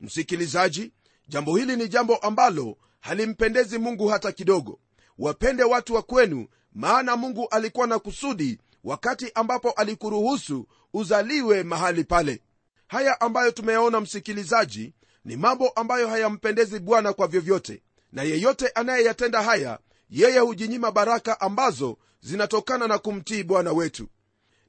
Msikilizaji 0.00 0.92
jambo 1.28 1.56
hili 1.56 1.76
ni 1.76 1.88
jambo 1.88 2.16
ambalo 2.16 2.76
halimpendezi 3.00 3.78
mungu 3.78 4.08
hata 4.08 4.32
kidogo. 4.32 4.80
Wapende 5.18 5.64
watu 5.64 5.94
wa 5.94 6.02
kwenu 6.02 6.46
maana 6.72 7.16
mungu 7.16 7.48
alikuwa 7.50 7.86
na 7.86 7.98
kusudi 7.98 8.58
wakati 8.84 9.30
ambapo 9.34 9.70
alikuruhusu 9.70 10.66
uzaliwe 10.94 11.62
mahali 11.62 12.04
pale. 12.04 12.42
Haya 12.86 13.20
ambayo 13.20 13.50
tumeyaona 13.50 14.00
msikilizaji 14.00 14.94
ni 15.24 15.36
mambo 15.36 15.68
ambayo 15.68 16.08
hayampendezi 16.08 16.78
bwana 16.78 17.12
kwa 17.12 17.26
vyovyote 17.28 17.82
na 18.12 18.22
yeyote 18.22 18.68
anayeyatenda 18.68 19.42
haya 19.42 19.78
yeye 20.10 20.38
hujinyima 20.38 20.90
baraka 20.92 21.40
ambazo 21.40 21.98
zinatokana 22.20 22.88
na 22.88 22.98
kumtii 22.98 23.42
bwana 23.42 23.72
wetu. 23.72 24.08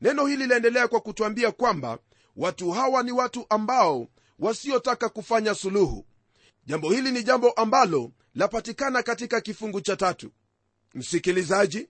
Neno 0.01 0.25
hili 0.25 0.47
laendelea 0.47 0.87
kwa 0.87 0.99
kutwambia 1.01 1.51
kwamba 1.51 1.99
watu 2.35 2.71
hawa 2.71 3.03
ni 3.03 3.11
watu 3.11 3.45
ambao 3.49 4.07
wasiotaka 4.39 5.09
kufanya 5.09 5.55
suluhu. 5.55 6.05
Jambo 6.65 6.91
hili 6.91 7.11
ni 7.11 7.23
jambo 7.23 7.51
ambalo 7.51 8.11
lapatikana 8.35 9.03
katika 9.03 9.41
kifungu 9.41 9.81
cha 9.81 9.95
tatu. 9.95 10.31
Msikilizaji 10.93 11.89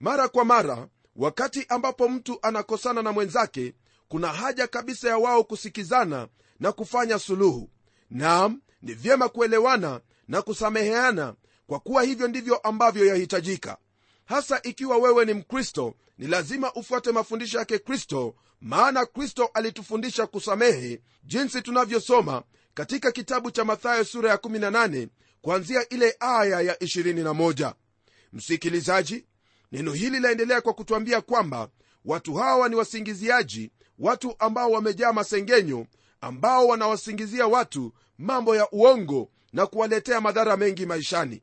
mara 0.00 0.28
kwa 0.28 0.44
mara 0.44 0.88
wakati 1.16 1.66
ambapo 1.68 2.08
mtu 2.08 2.38
anakosana 2.42 3.02
na 3.02 3.12
mwenzake 3.12 3.74
kuna 4.08 4.28
haja 4.28 4.66
kabisa 4.66 5.08
ya 5.08 5.18
wao 5.18 5.44
kusikizana 5.44 6.28
na 6.60 6.72
kufanya 6.72 7.18
suluhu 7.18 7.70
naam 8.10 8.60
ni 8.82 8.94
vyema 8.94 9.28
kuelewana 9.28 10.00
na 10.28 10.42
kusameheana 10.42 11.34
kwa 11.66 11.80
kuwa 11.80 12.02
hivyo 12.02 12.28
ndivyo 12.28 12.56
ambavyo 12.56 13.06
yahitajika. 13.06 13.76
Hasa 14.24 14.62
ikiwa 14.62 14.96
wewe 14.96 15.24
ni 15.24 15.34
mkristo 15.34 15.94
ni 16.18 16.26
lazima 16.26 16.72
ufuate 16.72 17.12
mafundisho 17.12 17.58
yake 17.58 17.78
kristo 17.78 18.34
maana 18.60 19.06
kristo 19.06 19.50
alitufundisha 19.54 20.26
kusamehe 20.26 21.00
jinsi 21.24 21.62
tunavyosoma 21.62 22.42
katika 22.74 23.12
kitabu 23.12 23.50
cha 23.50 23.64
mathayo 23.64 24.04
sura 24.04 24.30
ya 24.30 24.36
18 24.36 25.08
kuanzia 25.42 25.88
ile 25.88 26.16
aya 26.20 26.60
ya 26.60 26.74
21 26.74 27.72
msikilizaji 28.32 29.24
neno 29.72 29.92
hili 29.92 30.20
laendelea 30.20 30.60
kwa 30.60 30.74
kutwambia 30.74 31.20
kwamba 31.20 31.68
watu 32.04 32.34
hawa 32.34 32.68
ni 32.68 32.74
wasingiziaji 32.76 33.70
watu 33.98 34.34
ambao 34.38 34.70
wamejaa 34.70 35.12
masengenyo 35.12 35.86
ambao 36.20 36.66
wanawasingizia 36.66 37.46
watu 37.46 37.92
mambo 38.18 38.56
ya 38.56 38.70
uongo 38.70 39.30
na 39.52 39.66
kuwaletea 39.66 40.20
madhara 40.20 40.56
mengi 40.56 40.86
maishani. 40.86 41.42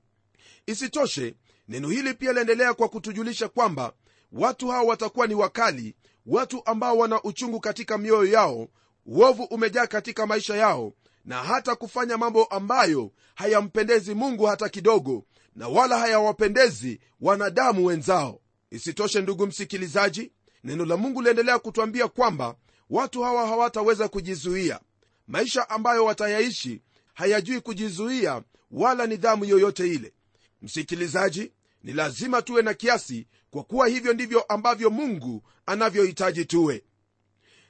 Isitoshe 0.66 1.36
neno 1.68 1.90
hili 1.90 2.14
pia 2.14 2.34
laendelea 2.34 2.74
kwa 2.74 2.90
kutujulisha 2.90 3.48
kwamba 3.50 3.94
watu 4.32 4.68
hawa 4.68 4.84
watakuwa 4.84 5.28
ni 5.28 5.36
wakali 5.36 5.96
watu 6.26 6.62
ambao 6.66 6.98
wana 6.98 7.24
uchungu 7.24 7.60
katika 7.60 7.98
mioyo 7.98 8.32
yao 8.32 8.68
uovu 9.06 9.44
umejaa 9.44 9.88
katika 9.88 10.26
maisha 10.28 10.56
yao 10.56 10.94
na 11.26 11.44
hata 11.44 11.76
kufanya 11.76 12.18
mambo 12.18 12.46
ambayo 12.46 13.12
hayampendezi 13.36 14.14
mungu 14.16 14.46
hata 14.46 14.70
kidogo 14.70 15.24
na 15.56 15.68
wala 15.68 15.98
hayawapendezi 16.00 17.00
wanadamu 17.22 17.86
wenzao. 17.86 18.40
Isitoshe 18.72 19.22
ndugu 19.22 19.48
msikilizaji 19.48 20.32
neno 20.64 20.86
la 20.86 20.98
mungu 20.98 21.22
liendelea 21.22 21.60
kutwambia 21.60 22.08
kwamba 22.08 22.56
watu 22.90 23.22
hawa 23.24 23.48
hawataweza 23.48 24.08
kujizuia. 24.08 24.80
Maisha 25.28 25.70
ambayo 25.70 26.06
watayaishi 26.06 26.82
hayajui 27.14 27.62
kujizuia 27.62 28.42
wala 28.72 29.08
nidhamu 29.08 29.46
yoyote 29.46 29.88
ile. 29.88 30.14
Msikilizaji 30.62 31.52
ni 31.84 31.94
lazima 31.94 32.42
tuwe 32.42 32.62
na 32.62 32.74
kiasi 32.74 33.28
kwa 33.52 33.64
kuwa 33.64 33.88
hivyo 33.88 34.14
ndivyo 34.14 34.42
ambavyo 34.42 34.90
mungu 34.90 35.44
anavyohitaji 35.66 36.46
tuwe. 36.46 36.84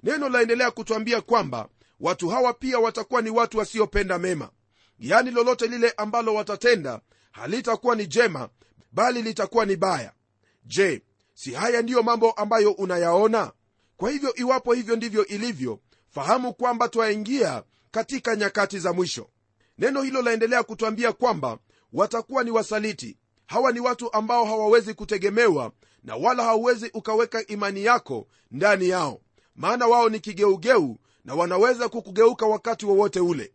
Neno 0.04 0.30
laendelea 0.30 0.72
kutwambia 0.72 1.22
kwamba 1.22 1.70
watu 2.00 2.30
hawa 2.30 2.54
pia 2.54 2.80
watakuwa 2.80 3.22
ni 3.22 3.30
watu 3.30 3.58
wasiopenda 3.58 4.20
mema. 4.20 4.50
Yani 5.00 5.32
lolote 5.32 5.68
lile 5.68 5.92
ambalo 5.98 6.34
watatenda 6.34 7.02
halitakuwa 7.32 7.96
ni 7.96 8.08
jema 8.08 8.50
bali 8.92 9.22
litakuwa 9.22 9.66
ni 9.66 9.76
baya. 9.76 10.12
Je 10.66 11.02
si 11.34 11.52
haya 11.54 11.82
ndiyo 11.82 12.04
mambo 12.04 12.32
ambayo 12.32 12.72
unayaona 12.72 13.52
kwa 13.98 14.12
hivyo 14.12 14.36
iwapo 14.36 14.74
hivyo 14.74 14.96
ndivyo 14.96 15.26
ilivyo 15.26 15.80
fahamu 16.10 16.54
kwamba 16.54 16.90
twaingia 16.90 17.64
katika 17.92 18.36
nyakati 18.36 18.80
za 18.80 18.94
mwisho. 18.94 19.30
Neno 19.78 20.02
hilo 20.02 20.22
laendelea 20.22 20.64
kutwambia 20.64 21.12
kwamba 21.12 21.58
watakuwa 21.94 22.44
ni 22.44 22.52
wasaliti. 22.52 23.18
Hawa 23.46 23.72
ni 23.72 23.80
watu 23.80 24.14
ambao 24.14 24.46
hawawezi 24.46 24.94
kutegemewa 24.94 25.72
na 26.04 26.16
wala 26.16 26.44
hauwezi 26.44 26.90
ukaweka 26.94 27.48
imani 27.48 27.84
yako 27.84 28.28
ndani 28.52 28.90
yao. 28.90 29.22
Maana 29.56 29.88
wao 29.88 30.10
ni 30.10 30.20
kigeugeu 30.20 30.98
na 31.26 31.36
wanaweza 31.36 31.90
kukugeuka 31.90 32.46
wakati 32.46 32.86
wowote 32.86 33.20
ule. 33.20 33.54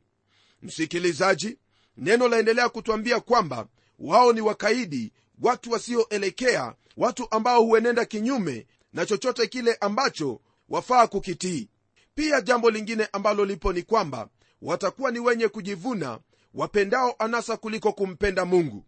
Msikilizaji 0.62 1.58
neno 1.96 2.28
laendelea 2.28 2.68
kutwambia 2.68 3.20
kwamba 3.20 3.66
wao 3.98 4.32
ni 4.32 4.40
wakaidi 4.40 5.12
watu 5.42 5.70
wasioelekea 5.70 6.74
watu 6.96 7.26
ambao 7.30 7.62
huenenda 7.62 8.04
kinyume 8.04 8.66
na 8.92 9.06
chochote 9.06 9.46
kile 9.46 9.74
ambacho 9.80 10.40
wafaa 10.68 11.06
kukitii. 11.06 11.68
Pia 12.14 12.40
jambo 12.40 12.70
lingine 12.70 13.08
ambalo 13.12 13.44
lipo 13.44 13.72
ni 13.72 13.82
kwamba 13.82 14.28
watakuwa 14.62 15.10
ni 15.10 15.18
wenye 15.18 15.48
kujivuna 15.48 16.18
wapendao 16.54 17.14
anasa 17.18 17.56
kuliko 17.56 17.92
kumpenda 17.92 18.44
mungu. 18.44 18.84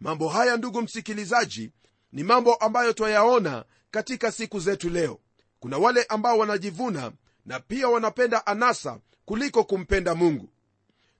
Mambo 0.00 0.28
haya 0.28 0.56
ndugu 0.56 0.82
msikilizaji 0.82 1.70
ni 2.12 2.22
mambo 2.22 2.54
ambayo 2.54 2.92
twayaona 2.92 3.64
katika 3.90 4.32
siku 4.32 4.60
zetu 4.60 4.90
leo. 4.90 5.20
Kuna 5.60 5.78
wale 5.78 6.02
ambao 6.04 6.38
wanajivuna 6.38 7.12
na 7.46 7.60
pia 7.60 7.88
wanapenda 7.88 8.46
anasa 8.46 9.00
kuliko 9.24 9.64
kumpenda 9.64 10.14
mungu. 10.14 10.48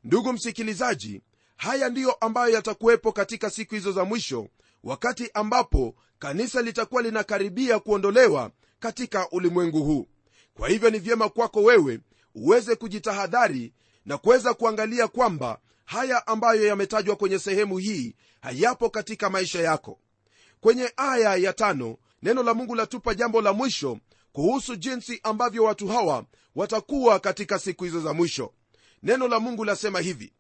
Ndugu 0.05 0.33
msikilizaji 0.33 1.23
haya 1.57 1.89
ndiyo 1.89 2.13
ambayo 2.13 2.55
yatakuwepo 2.55 3.13
katika 3.13 3.51
siku 3.51 3.75
hizo 3.75 3.93
za 3.93 4.05
mwisho 4.05 4.49
wakati 4.85 5.31
ambapo 5.35 5.95
kanisa 6.19 6.63
litakuwa 6.63 7.03
linakaribia 7.03 7.79
kuondolewa 7.79 8.51
katika 8.81 9.31
ulimwengu 9.31 9.85
huu. 9.85 10.07
Kwa 10.55 10.69
hivyo 10.69 10.91
ni 10.91 10.99
vyema 10.99 11.29
kwako 11.29 11.63
wewe 11.63 12.01
uweze 12.35 12.77
kujitahadhari 12.77 13.73
na 14.07 14.19
kuweza 14.19 14.55
kuangalia 14.55 15.09
kwamba 15.09 15.59
haya 15.85 16.27
ambayo 16.27 16.67
yametajwa 16.67 17.17
kwenye 17.17 17.39
sehemu 17.39 17.79
hii 17.79 18.15
hayapo 18.41 18.91
katika 18.91 19.31
maisha 19.31 19.61
yako. 19.61 19.99
Kwenye 20.61 20.93
aya 20.97 21.37
ya 21.37 21.53
tano 21.53 21.97
neno 22.23 22.43
la 22.43 22.55
mungu 22.55 22.75
latupa 22.75 23.15
jambo 23.15 23.41
la 23.41 23.53
mwisho 23.53 23.99
kuhusu 24.33 24.77
jinsi 24.77 25.21
ambavyo 25.23 25.65
watu 25.65 25.89
hawa 25.89 26.25
watakuwa 26.55 27.21
katika 27.21 27.59
siku 27.59 27.85
hizo 27.85 28.01
za 28.01 28.13
mwisho. 28.13 28.53
Neno 29.03 29.29
la 29.29 29.41
mungu 29.41 29.65
lasema 29.65 30.01
hivi 30.01 30.33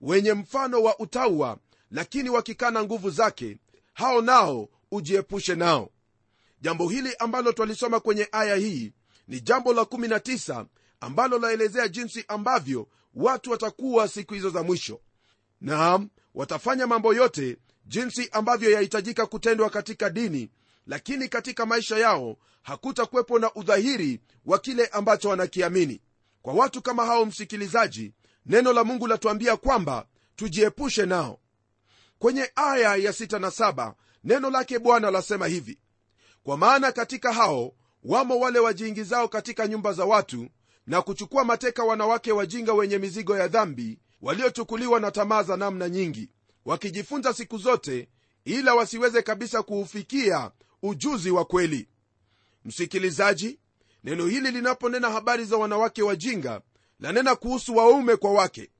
wenye 0.00 0.32
mfano 0.32 0.82
wa 0.82 0.98
utaua 0.98 1.58
lakini 1.90 2.30
wakikana 2.30 2.82
nguvu 2.84 3.10
zake 3.10 3.58
hao 3.92 4.20
nao 4.22 4.68
ujiepushe 4.92 5.54
nao. 5.54 5.90
Jambo 6.60 6.88
hili 6.88 7.14
ambalo 7.18 7.52
twalisoma 7.52 8.00
kwenye 8.00 8.28
aya 8.32 8.56
hii 8.56 8.92
ni 9.28 9.40
jambo 9.40 9.72
la 9.72 9.82
19 9.82 10.66
ambalo 11.00 11.38
laelezea 11.38 11.88
jinsi 11.88 12.24
ambavyo 12.28 12.88
watu 13.14 13.50
watakuwa 13.50 14.08
siku 14.08 14.34
hizo 14.34 14.50
za 14.50 14.62
mwisho. 14.62 15.00
Naam 15.60 16.08
watafanya 16.34 16.86
mambo 16.86 17.14
yote 17.14 17.56
jinsi 17.86 18.28
ambavyo 18.32 18.70
yahitajika 18.70 19.26
kutendwa 19.26 19.70
katika 19.70 20.10
dini 20.10 20.50
lakini 20.86 21.28
katika 21.28 21.66
maisha 21.66 21.98
yao 21.98 22.36
hakutakuwepo 22.62 23.38
na 23.38 23.54
udhahiri 23.54 24.20
wa 24.46 24.58
kile 24.58 24.86
ambacho 24.86 25.28
wanakiamini. 25.28 26.00
Kwa 26.42 26.54
watu 26.54 26.82
kama 26.82 27.06
hao 27.06 27.24
msikilizaji 27.26 28.12
neno 28.46 28.72
la 28.72 28.84
mungu 28.84 29.06
latuambia 29.06 29.56
kwamba 29.56 30.06
tujiepushe 30.36 31.06
nao. 31.06 31.38
Kwenye 32.18 32.50
aya 32.54 32.96
ya 32.96 33.10
6 33.12 33.38
na 33.38 33.48
7 33.48 33.94
neno 34.24 34.50
lake 34.50 34.78
bwana 34.78 35.10
lasema 35.10 35.46
hivi 35.46 35.78
kwa 36.42 36.56
maana 36.56 36.92
katika 36.92 37.32
hao 37.32 37.72
wamo 38.04 38.38
wale 38.38 38.58
wajiingizao 38.58 39.28
katika 39.28 39.68
nyumba 39.68 39.92
za 39.92 40.04
watu 40.04 40.48
na 40.86 41.02
kuchukua 41.02 41.44
mateka 41.44 41.84
wanawake 41.84 42.32
wajinga 42.32 42.72
wenye 42.72 42.98
mizigo 42.98 43.36
ya 43.36 43.48
dhambi 43.48 43.98
waliochukuliwa 44.20 45.00
na 45.00 45.10
tamaa 45.10 45.42
za 45.42 45.56
namna 45.56 45.88
nyingi 45.88 46.30
wakijifunza 46.64 47.34
siku 47.34 47.58
zote 47.58 48.08
ila 48.44 48.74
wasiweze 48.74 49.22
kabisa 49.22 49.62
kuufikia 49.62 50.50
ujuzi 50.82 51.30
wa 51.30 51.44
kweli. 51.44 51.88
Msikilizaji 52.64 53.58
neno 54.04 54.26
hili 54.26 54.50
linaponena 54.50 55.10
habari 55.10 55.44
za 55.44 55.56
wanawake 55.56 56.02
wajinga 56.02 56.60
lanena 57.00 57.34
kuhusu 57.36 57.76
waume 57.76 58.16
kwa 58.16 58.32
wake. 58.32 58.70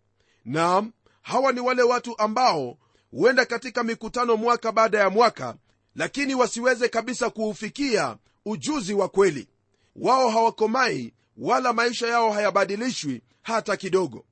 Naam 0.44 0.92
hawa 1.22 1.52
ni 1.52 1.60
wale 1.60 1.82
watu 1.82 2.18
ambao 2.18 2.78
huenda 3.12 3.44
katika 3.46 3.82
mikutano 3.82 4.36
mwaka 4.36 4.72
baada 4.72 4.98
ya 4.98 5.10
mwaka 5.10 5.56
lakini 5.94 6.34
wasiweze 6.34 6.88
kabisa 6.88 7.30
kuufikia 7.30 8.16
ujuzi 8.44 8.94
wa 8.94 9.08
kweli. 9.08 9.48
Wao 9.96 10.28
hawakomai 10.30 11.12
wala 11.36 11.72
maisha 11.72 12.06
yao 12.06 12.32
hayabadilishwi 12.32 13.22
hata 13.42 13.76
kidogo. 13.76 14.24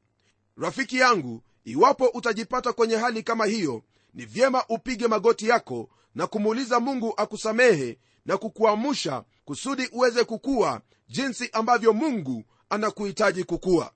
Rafiki 0.56 0.96
yangu 0.98 1.42
iwapo 1.64 2.06
utajipata 2.06 2.72
kwenye 2.72 2.96
hali 2.96 3.22
kama 3.22 3.46
hiyo 3.46 3.82
ni 4.14 4.24
vyema 4.24 4.64
upige 4.68 5.06
magoti 5.08 5.48
yako 5.48 5.88
na 6.14 6.26
kumuuliza 6.26 6.80
mungu 6.80 7.14
akusamehe 7.16 7.98
na 8.26 8.36
kukuamusha 8.36 9.24
kusudi 9.44 9.88
uweze 9.92 10.24
kukuwa 10.24 10.80
jinsi 11.08 11.48
ambavyo 11.52 11.92
mungu 11.92 12.44
anakuhitaji 12.70 13.44
kukuwa 13.44 13.92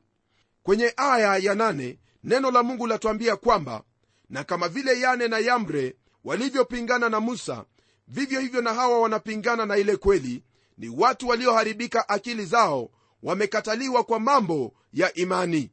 kwenye 0.63 0.93
aya 0.97 1.37
ya 1.37 1.55
nane, 1.55 1.99
neno 2.25 2.51
la 2.51 2.63
mungu 2.63 2.87
latuambia 2.87 3.37
kwamba 3.37 3.83
na 4.31 4.45
kama 4.45 4.69
vile 4.69 5.01
yane 5.01 5.29
na 5.29 5.39
yambre 5.39 5.97
walivyopingana 6.25 7.09
na 7.09 7.21
musa 7.21 7.65
vivyo 8.09 8.41
hivyo 8.41 8.61
na 8.63 8.75
hawa 8.75 9.01
wanapingana 9.01 9.67
na 9.67 9.77
ile 9.77 9.97
kweli. 9.97 10.43
Ni 10.79 10.89
watu 10.89 11.29
walioharibika 11.29 12.09
akili 12.09 12.45
zao 12.45 12.91
wamekataliwa 13.23 14.05
kwa 14.05 14.21
mambo 14.21 14.75
ya 14.93 15.15
imani. 15.15 15.71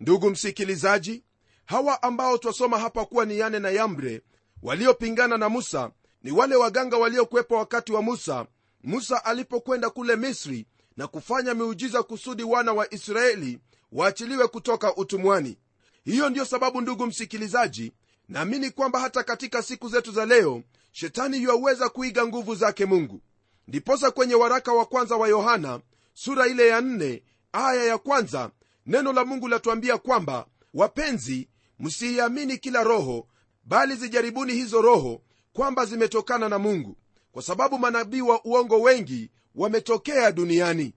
Ndugu 0.00 0.30
msikilizaji 0.30 1.24
hawa 1.64 2.02
ambao 2.02 2.38
twasoma 2.38 2.78
hapa 2.78 3.04
kuwa 3.04 3.24
ni 3.24 3.38
yane 3.38 3.58
na 3.58 3.70
yambre 3.70 4.22
waliopingana 4.62 5.38
na 5.38 5.48
musa 5.48 5.90
ni 6.22 6.30
wale 6.30 6.56
waganga 6.56 6.96
waliokuwepo 6.96 7.54
wakati 7.56 7.92
wa 7.92 8.02
musa. 8.02 8.46
Musa 8.84 9.24
alipokwenda 9.24 9.90
kule 9.90 10.16
misri 10.16 10.66
na 10.96 11.06
kufanya 11.06 11.54
miujiza 11.54 12.02
kusudi 12.02 12.42
wana 12.42 12.72
wa 12.72 12.94
israeli 12.94 13.58
waachiliwe 13.92 14.48
kutoka 14.48 14.96
utumwani 14.96 15.58
hiyo 16.04 16.30
ndiyo 16.30 16.44
sababu 16.44 16.80
ndugu 16.80 17.06
msikilizaji 17.06 17.92
naamini 18.28 18.70
kwamba 18.70 19.00
hata 19.00 19.22
katika 19.22 19.62
siku 19.62 19.88
zetu 19.88 20.12
za 20.12 20.26
leo 20.26 20.62
shetani 20.92 21.42
yuaweza 21.42 21.88
kuiga 21.88 22.26
nguvu 22.26 22.54
zake 22.54 22.86
mungu. 22.86 23.20
Ndiposa 23.68 24.10
kwenye 24.10 24.34
waraka 24.34 24.72
wa 24.72 24.86
kwanza 24.86 25.16
wa 25.16 25.28
yohana 25.28 25.80
sura 26.14 26.46
ile 26.46 26.68
ya 26.68 26.80
nne 26.80 27.22
aya 27.52 27.84
ya 27.84 27.98
kwanza 27.98 28.50
neno 28.86 29.12
la 29.12 29.24
mungu 29.24 29.48
latuambia 29.48 29.98
kwamba 29.98 30.46
wapenzi 30.74 31.48
msiiamini 31.78 32.58
kila 32.58 32.82
roho 32.82 33.26
bali 33.64 33.94
zijaribuni 33.96 34.52
hizo 34.52 34.82
roho 34.82 35.22
kwamba 35.52 35.84
zimetokana 35.84 36.48
na 36.48 36.58
mungu 36.58 36.96
kwa 37.32 37.42
sababu 37.42 37.78
manabii 37.78 38.20
wa 38.20 38.44
uongo 38.44 38.80
wengi 38.80 39.30
wametokea 39.54 40.32
duniani. 40.32 40.94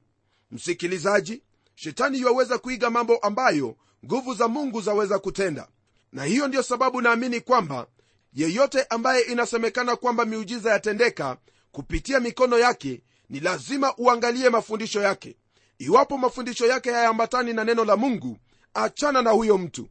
Msikilizaji 0.52 1.42
shetani 1.76 2.20
yuwaweza 2.20 2.58
kuiga 2.58 2.90
mambo 2.90 3.18
ambayo 3.18 3.76
nguvu 4.06 4.34
za 4.34 4.48
mungu 4.48 4.82
zaweza 4.82 5.20
kutenda. 5.20 5.68
Na 6.12 6.24
hiyo 6.24 6.48
ndiyo 6.48 6.64
sababu 6.64 7.02
naamini 7.02 7.42
kwamba 7.42 7.88
yeyote 8.34 8.84
ambaye 8.84 9.22
inasemekana 9.24 9.96
kwamba 9.96 10.26
miujiza 10.26 10.72
yatendeka 10.72 11.38
kupitia 11.72 12.20
mikono 12.20 12.60
yake 12.60 13.02
ni 13.30 13.40
lazima 13.40 13.94
uangalie 13.98 14.50
mafundisho 14.50 15.02
yake. 15.02 15.36
Iwapo 15.80 16.18
mafundisho 16.18 16.66
yake 16.68 16.92
hayaambatani 16.92 17.54
na 17.54 17.64
neno 17.64 17.86
la 17.86 17.96
mungu 17.96 18.38
achana 18.74 19.22
na 19.22 19.30
huyo 19.32 19.58
mtu. 19.58 19.90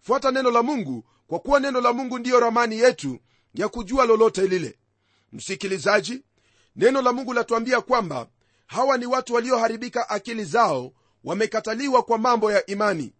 Fuata 0.00 0.30
neno 0.30 0.50
la 0.50 0.62
mungu 0.62 1.04
kwa 1.26 1.38
kuwa 1.38 1.60
neno 1.60 1.80
la 1.80 1.92
mungu 1.92 2.18
ndiyo 2.18 2.40
ramani 2.40 2.78
yetu 2.78 3.18
ya 3.54 3.68
kujua 3.68 4.06
lolote 4.06 4.42
lile. 4.46 4.78
Msikilizaji 5.32 6.22
neno 6.76 7.02
la 7.02 7.12
mungu 7.12 7.32
latuambia 7.32 7.80
kwamba 7.80 8.26
hawa 8.66 8.98
ni 8.98 9.06
watu 9.06 9.34
walioharibika 9.34 10.08
akili 10.10 10.44
zao 10.44 10.92
wamekataliwa 11.24 12.02
kwa 12.02 12.18
mambo 12.18 12.52
ya 12.52 12.66
imani 12.66 13.12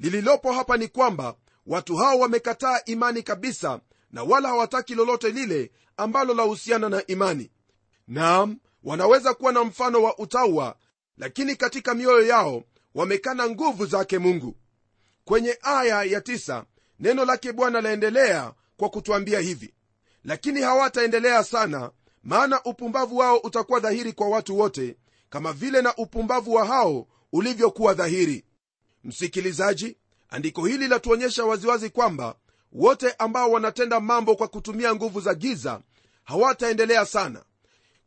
lililopo 0.00 0.52
hapa 0.52 0.76
ni 0.76 0.88
kwamba 0.88 1.34
watu 1.66 1.96
hao 1.96 2.18
wamekataa 2.18 2.80
imani 2.84 3.22
kabisa 3.22 3.80
na 4.10 4.22
wala 4.22 4.48
hawataki 4.48 4.94
lolote 4.94 5.30
lile 5.30 5.70
ambalo 5.96 6.34
lahusiana 6.34 6.88
na 6.88 7.06
imani. 7.06 7.50
Naam 8.08 8.58
wanaweza 8.84 9.34
kuwa 9.34 9.52
na 9.52 9.64
mfano 9.64 10.02
wa 10.02 10.18
utawa 10.18 10.76
lakini 11.16 11.56
katika 11.56 11.94
mioyo 11.94 12.26
yao 12.26 12.62
wamekana 12.94 13.48
nguvu 13.48 13.86
zake 13.86 14.18
mungu. 14.18 14.56
Kwenye 15.24 15.58
aya 15.62 16.02
ya 16.02 16.20
tisa, 16.20 16.64
neno 17.00 17.24
lake 17.24 17.52
bwana 17.52 17.80
laendelea 17.80 18.52
kwa 18.76 18.88
kutwambia 18.88 19.40
hivi 19.40 19.74
lakini 20.24 20.60
hawataendelea 20.60 21.44
sana 21.44 21.90
maana 22.22 22.62
upumbavu 22.64 23.16
wao 23.16 23.36
utakuwa 23.38 23.80
dhahiri 23.80 24.12
kwa 24.12 24.28
watu 24.28 24.58
wote 24.58 24.96
kama 25.30 25.52
vile 25.52 25.82
na 25.82 25.94
upumbavu 25.96 26.54
wa 26.54 26.64
hao 26.66 27.06
ulivyokuwa 27.32 27.94
dhahiri 27.94 28.44
msikilizaji 29.04 29.96
andiko 30.30 30.66
hili 30.66 30.88
latuonyesha 30.88 31.44
waziwazi 31.44 31.90
kwamba 31.90 32.34
wote 32.72 33.12
ambao 33.12 33.50
wanatenda 33.50 34.00
mambo 34.00 34.36
kwa 34.36 34.48
kutumia 34.48 34.94
nguvu 34.94 35.20
za 35.20 35.34
giza 35.34 35.80
hawataendelea 36.24 37.06
sana. 37.06 37.42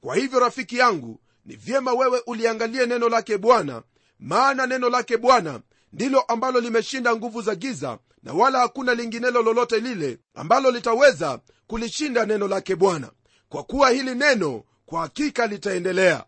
Kwa 0.02 0.16
hivyo 0.16 0.40
rafiki 0.40 0.78
yangu 0.78 1.20
ni 1.46 1.56
vyema 1.56 1.94
wewe 1.94 2.22
uliangalie 2.28 2.86
neno 2.86 3.10
lake 3.10 3.38
bwana 3.38 3.84
maana 4.20 4.68
neno 4.68 4.90
lake 4.90 5.18
bwana 5.18 5.62
ndilo 5.94 6.22
ambalo 6.22 6.60
limeshinda 6.60 7.16
nguvu 7.16 7.42
za 7.42 7.56
giza 7.56 8.00
na 8.24 8.34
wala 8.34 8.60
hakuna 8.60 8.96
linginelo 8.96 9.42
lolote 9.42 9.80
lile 9.80 10.20
ambalo 10.36 10.72
litaweza 10.72 11.40
kulishinda 11.68 12.26
neno 12.26 12.48
lake 12.48 12.76
bwana. 12.76 13.12
Kwa 13.50 13.64
kuwa 13.64 13.90
hili 13.90 14.16
neno 14.16 14.64
kwa 14.86 15.02
hakika 15.02 15.48
litaendelea. 15.48 16.26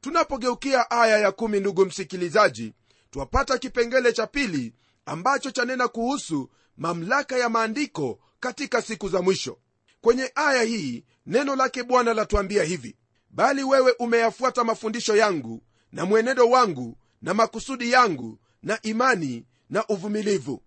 Tunapogeukia 0.00 0.90
aya 0.90 1.18
ya 1.18 1.32
kumi 1.32 1.60
ndugu 1.60 1.86
msikilizaji 1.86 2.72
twapata 3.14 3.58
kipengele 3.58 4.12
cha 4.12 4.26
pili 4.26 4.72
ambacho 5.06 5.50
chanena 5.50 5.88
kuhusu 5.88 6.50
mamlaka 6.76 7.36
ya 7.38 7.48
maandiko 7.48 8.18
katika 8.40 8.82
siku 8.82 9.08
za 9.08 9.22
mwisho. 9.22 9.58
Kwenye 10.00 10.32
aya 10.34 10.62
hii 10.62 11.04
neno 11.26 11.56
lake 11.56 11.82
bwana 11.82 12.14
latuambia 12.14 12.64
hivi 12.64 12.96
bali 13.30 13.64
wewe 13.64 13.92
umeyafuata 13.98 14.64
mafundisho 14.64 15.16
yangu 15.16 15.62
na 15.92 16.04
mwenendo 16.04 16.50
wangu 16.50 16.98
na 17.22 17.34
makusudi 17.34 17.92
yangu 17.92 18.38
na 18.62 18.78
imani 18.82 19.46
na 19.70 19.86
uvumilivu. 19.86 20.62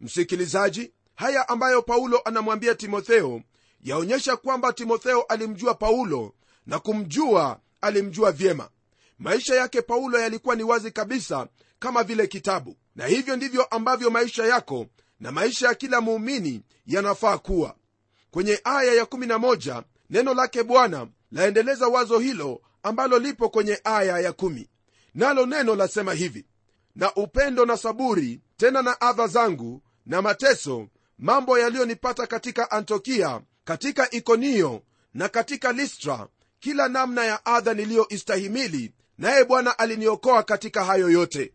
Msikilizaji 0.00 0.92
haya 1.14 1.48
ambayo 1.48 1.82
paulo 1.82 2.20
anamwambia 2.24 2.74
timotheo 2.74 3.42
yaonyesha 3.82 4.36
kwamba 4.36 4.72
timotheo 4.72 5.22
alimjua 5.22 5.74
paulo 5.74 6.34
na 6.66 6.78
kumjua 6.78 7.60
alimjua 7.80 8.32
vyema. 8.32 8.68
Maisha 9.18 9.54
yake 9.54 9.82
paulo 9.82 10.18
yalikuwa 10.20 10.56
ni 10.56 10.62
wazi 10.62 10.90
kabisa 10.90 11.48
kama 11.78 12.02
vile 12.04 12.26
kitabu. 12.26 12.76
Na 12.96 13.06
hivyo 13.06 13.36
ndivyo 13.36 13.64
ambavyo 13.64 14.10
maisha 14.10 14.44
yako 14.46 14.86
na 15.20 15.32
maisha 15.32 15.68
ya 15.68 15.74
kila 15.74 16.00
muumini 16.00 16.62
yanafaa 16.86 17.38
kuwa. 17.38 17.76
Kwenye 18.30 18.60
aya 18.64 19.02
ya11 19.04 19.82
neno 20.10 20.34
lake 20.34 20.62
bwana 20.62 21.06
laendeleza 21.32 21.88
wazo 21.88 22.18
hilo 22.18 22.60
ambalo 22.82 23.18
lipo 23.18 23.48
kwenye 23.48 23.80
aya 23.84 24.18
ya 24.18 24.30
1 24.30 24.66
nalo 25.14 25.46
neno 25.46 25.74
lasema 25.74 26.12
hivi 26.12 26.44
na 26.96 27.14
upendo 27.14 27.66
na 27.66 27.76
saburi 27.76 28.40
tena 28.56 28.82
na 28.82 29.00
adha 29.00 29.26
zangu 29.26 29.82
na 30.06 30.22
mateso 30.22 30.88
mambo 31.18 31.58
yaliyonipata 31.58 32.26
katika 32.26 32.70
antiokia 32.70 33.40
katika 33.64 34.10
ikonio 34.10 34.82
na 35.14 35.28
katika 35.28 35.72
listra 35.72 36.28
kila 36.60 36.88
namna 36.88 37.24
ya 37.24 37.46
adha 37.46 37.74
niliyoistahimili 37.74 38.92
naye 39.18 39.44
bwana 39.44 39.78
aliniokoa 39.78 40.42
katika 40.42 40.84
hayo 40.84 41.10
yote 41.10 41.52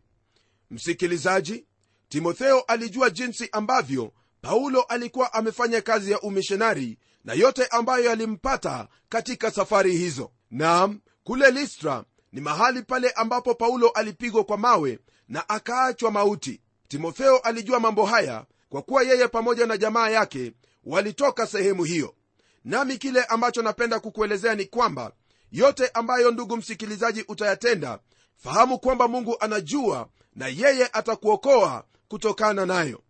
msikilizaji 0.72 1.66
timotheo 2.10 2.60
alijua 2.62 3.10
jinsi 3.10 3.50
ambavyo 3.52 4.14
paulo 4.42 4.82
alikuwa 4.82 5.34
amefanya 5.34 5.82
kazi 5.82 6.12
ya 6.12 6.22
umishonari 6.22 6.98
na 7.24 7.34
yote 7.34 7.66
ambayo 7.66 8.06
yalimpata 8.06 8.88
katika 9.10 9.52
safari 9.52 9.98
hizo. 9.98 10.32
Nam 10.52 11.00
kule 11.24 11.52
listra 11.52 12.04
ni 12.32 12.42
mahali 12.42 12.82
pale 12.82 13.12
ambapo 13.12 13.56
paulo 13.56 13.90
alipigwa 13.90 14.44
kwa 14.44 14.58
mawe 14.58 15.00
na 15.28 15.50
akaachwa 15.50 16.12
mauti. 16.12 16.62
Timotheo 16.88 17.38
alijua 17.38 17.80
mambo 17.80 18.06
haya 18.06 18.46
kwa 18.70 18.82
kuwa 18.82 19.04
yeye 19.04 19.28
pamoja 19.28 19.66
na 19.66 19.78
jamaa 19.78 20.10
yake 20.10 20.54
walitoka 20.84 21.48
sehemu 21.48 21.84
hiyo. 21.84 22.16
Nami 22.64 22.98
kile 22.98 23.24
ambacho 23.24 23.62
napenda 23.62 24.00
kukuelezea 24.00 24.56
ni 24.56 24.66
kwamba 24.66 25.12
yote 25.52 25.88
ambayo 25.94 26.32
ndugu 26.32 26.58
msikilizaji 26.58 27.26
utayatenda 27.28 28.00
fahamu 28.44 28.80
kwamba 28.80 29.08
mungu 29.08 29.36
anajua 29.40 30.10
na 30.36 30.48
yeye 30.48 30.90
atakuokoa 30.94 31.84
kutokana 32.08 32.66
nayo. 32.66 33.02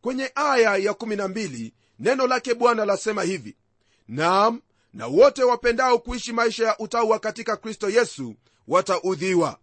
Kwenye 0.00 0.32
aya 0.34 0.76
ya 0.76 0.92
12 0.92 1.72
neno 1.98 2.26
lake 2.26 2.54
bwana 2.54 2.84
lasema 2.84 3.22
hivi 3.22 3.56
naam 4.08 4.60
na 4.92 5.06
wote 5.06 5.42
wapendao 5.44 5.98
kuishi 5.98 6.32
maisha 6.32 6.64
ya 6.66 6.78
utawa 6.78 7.18
katika 7.18 7.56
kristo 7.56 7.90
yesu 7.90 8.34
wataudhiwa. 8.68 9.58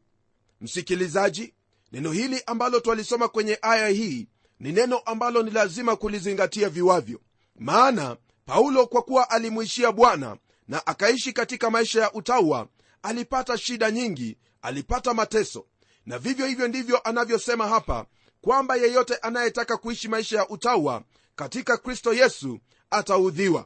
Msikilizaji 0.62 1.54
neno 1.92 2.12
hili 2.12 2.44
ambalo 2.46 2.80
twalisoma 2.80 3.28
kwenye 3.28 3.60
aya 3.62 3.88
hii 3.88 4.28
ni 4.60 4.72
neno 4.72 4.98
ambalo 4.98 5.44
ni 5.44 5.52
lazima 5.52 5.96
kulizingatia 5.96 6.70
viwavyo. 6.70 7.20
Maana 7.56 8.18
paulo 8.46 8.88
kwa 8.88 9.02
kuwa 9.02 9.30
alimwishia 9.30 9.92
bwana 9.92 10.38
na 10.68 10.88
akaishi 10.88 11.34
katika 11.34 11.70
maisha 11.70 12.02
ya 12.02 12.14
utawa 12.14 12.68
alipata 13.04 13.58
shida 13.58 13.92
nyingi 13.92 14.38
alipata 14.62 15.14
mateso. 15.14 15.66
Na 16.06 16.20
vivyo 16.20 16.46
hivyo 16.48 16.68
ndivyo 16.68 17.00
anavyosema 17.00 17.68
hapa 17.68 18.06
kwamba 18.42 18.76
yeyote 18.76 19.16
anayetaka 19.16 19.78
kuishi 19.78 20.08
maisha 20.08 20.38
ya 20.38 20.50
utawa 20.50 21.04
katika 21.36 21.78
kristo 21.78 22.14
yesu 22.14 22.60
ataudhiwa. 22.90 23.66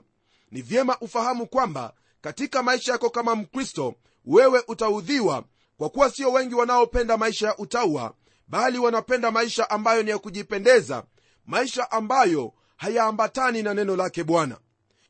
Ni 0.52 0.62
vyema 0.62 0.98
ufahamu 1.00 1.48
kwamba 1.48 1.94
katika 2.22 2.64
maisha 2.64 2.92
yako 2.92 3.10
kama 3.10 3.36
mkristo 3.36 3.96
wewe 4.26 4.64
utaudhiwa 4.68 5.44
kwa 5.78 5.90
kuwa 5.90 6.10
sio 6.10 6.32
wengi 6.32 6.56
wanaopenda 6.56 7.18
maisha 7.18 7.48
ya 7.48 7.58
utawa 7.58 8.14
bali 8.48 8.78
wanapenda 8.80 9.32
maisha 9.32 9.70
ambayo 9.70 10.04
ni 10.04 10.10
ya 10.10 10.18
kujipendeza 10.18 11.04
maisha 11.46 11.92
ambayo 11.92 12.54
hayaambatani 12.78 13.64
na 13.64 13.74
neno 13.74 13.96
lake 13.96 14.24
bwana. 14.24 14.58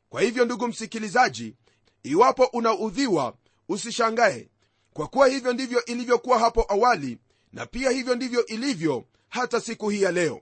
Kwa 0.08 0.22
hivyo 0.22 0.44
ndugu 0.44 0.68
msikilizaji 0.68 1.54
iwapo 2.02 2.44
unaudhiwa 2.44 3.34
usishangae 3.68 4.48
kwa 4.94 5.06
kuwa 5.08 5.28
hivyo 5.28 5.52
ndivyo 5.52 5.84
ilivyokuwa 5.84 6.38
hapo 6.38 6.66
awali 6.68 7.18
na 7.52 7.66
pia 7.66 7.90
hivyo 7.90 8.14
ndivyo 8.14 8.46
ilivyo 8.46 9.04
hata 9.28 9.60
siku 9.60 9.88
hii 9.88 10.02
ya 10.02 10.12
leo. 10.12 10.40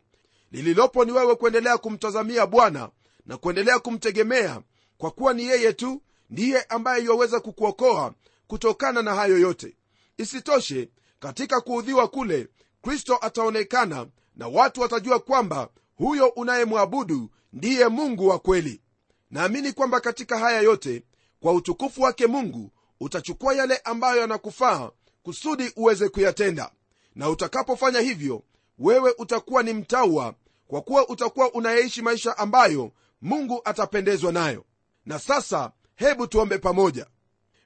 Lililopo 0.53 1.05
ni 1.05 1.12
wewe 1.12 1.35
kuendelea 1.35 1.79
kumtazamia 1.79 2.47
bwana 2.47 2.91
na 3.27 3.37
kuendelea 3.37 3.79
kumtegemea 3.79 4.62
kwa 4.99 5.11
kuwa 5.11 5.35
ni 5.35 5.45
yeye 5.47 5.73
tu 5.73 6.03
ndiye 6.31 6.62
ambaye 6.62 7.05
iwaweza 7.05 7.41
kukuokoa 7.41 8.15
kutokana 8.47 9.03
na 9.03 9.15
hayo 9.15 9.38
yote. 9.38 9.77
Isitoshe 10.19 10.88
katika 11.21 11.61
kuudhiwa 11.61 12.09
kule 12.09 12.49
kristo 12.83 13.19
ataonekana 13.21 14.07
na 14.37 14.49
watu 14.49 14.81
watajua 14.81 15.19
kwamba 15.21 15.69
huyo 15.97 16.29
unayemwabudu 16.29 17.31
ndiye 17.53 17.88
mungu 17.88 18.29
wa 18.29 18.38
kweli. 18.38 18.81
Naamini 19.31 19.73
kwamba 19.73 20.01
katika 20.01 20.38
haya 20.38 20.61
yote 20.61 21.03
kwa 21.41 21.53
utukufu 21.53 22.03
wake 22.03 22.27
mungu 22.27 22.71
utachukua 23.03 23.55
yale 23.55 23.77
ambayo 23.77 24.21
yanakufaa 24.21 24.91
kusudi 25.23 25.73
uweze 25.77 26.09
kuyatenda. 26.09 26.71
Na 27.15 27.31
utakapofanya 27.31 28.01
hivyo 28.01 28.43
wewe 28.79 29.15
utakuwa 29.19 29.62
ni 29.62 29.73
mtaua 29.73 30.35
kwa 30.69 30.83
kuwa 30.83 31.09
utakuwa 31.09 31.53
unayeishi 31.55 32.03
maisha 32.03 32.38
ambayo 32.38 32.93
mungu 33.23 33.61
atapendezwa 33.65 34.33
nayo. 34.33 34.65
Na 35.07 35.19
sasa 35.19 35.73
hebu 35.97 36.27
tuombe 36.27 36.59
pamoja. 36.59 37.07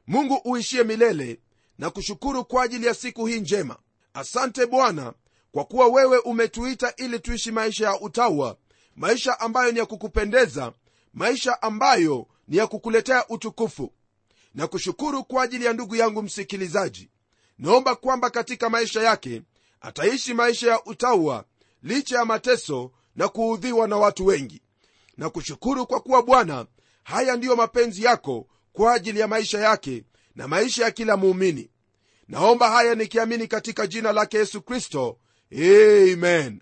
Mungu 0.07 0.41
uishie 0.45 0.83
milele 0.85 1.41
na 1.79 1.91
kushukuru 1.91 2.45
kwa 2.45 2.63
ajili 2.63 2.87
ya 2.87 2.95
siku 2.95 3.27
hii 3.27 3.41
njema. 3.41 3.77
Asante 4.15 4.67
bwana 4.67 5.13
kwa 5.53 5.65
kuwa 5.65 5.87
wewe 5.87 6.19
umetuita 6.19 6.93
ili 6.97 7.21
tuishi 7.21 7.53
maisha 7.53 7.85
ya 7.87 8.01
utaua 8.01 8.57
maisha 8.97 9.41
ambayo 9.41 9.73
ni 9.73 9.79
ya 9.79 9.87
kukupendeza 9.87 10.73
maisha 11.15 11.63
ambayo 11.63 12.27
ni 12.49 12.57
ya 12.57 12.67
kukuletea 12.67 13.29
utukufu 13.29 13.93
na 14.57 14.67
kushukuru 14.67 15.25
kwa 15.25 15.43
ajili 15.43 15.65
ya 15.65 15.73
ndugu 15.73 15.97
yangu 15.97 16.23
msikilizaji. 16.23 17.11
Naomba 17.59 17.95
kwamba 17.97 18.31
katika 18.31 18.71
maisha 18.71 19.03
yake 19.03 19.43
ataishi 19.81 20.35
maisha 20.35 20.71
ya 20.71 20.85
utaua 20.85 21.45
licha 21.83 22.19
ya 22.19 22.25
mateso 22.25 22.93
na 23.17 23.29
kuudhiwa 23.29 23.89
na 23.89 23.97
watu 23.97 24.27
wengi. 24.27 24.63
Na 25.17 25.31
kushukuru 25.31 25.87
kwa 25.87 26.01
kuwa 26.01 26.23
bwana 26.23 26.67
haya 27.05 27.37
ndiyo 27.37 27.57
mapenzi 27.57 28.03
yako 28.05 28.47
kwa 28.73 28.95
ajili 28.95 29.21
ya 29.21 29.29
maisha 29.29 29.59
yake 29.59 30.05
na 30.35 30.49
maisha 30.49 30.85
ya 30.85 30.91
kila 30.91 31.17
muumini. 31.17 31.71
Naomba 32.29 32.71
haya 32.71 32.95
nikiamini 32.95 33.47
katika 33.49 33.87
jina 33.87 34.13
lake 34.13 34.37
yesu 34.37 34.63
kristo. 34.63 35.19
Amen. 35.53 36.61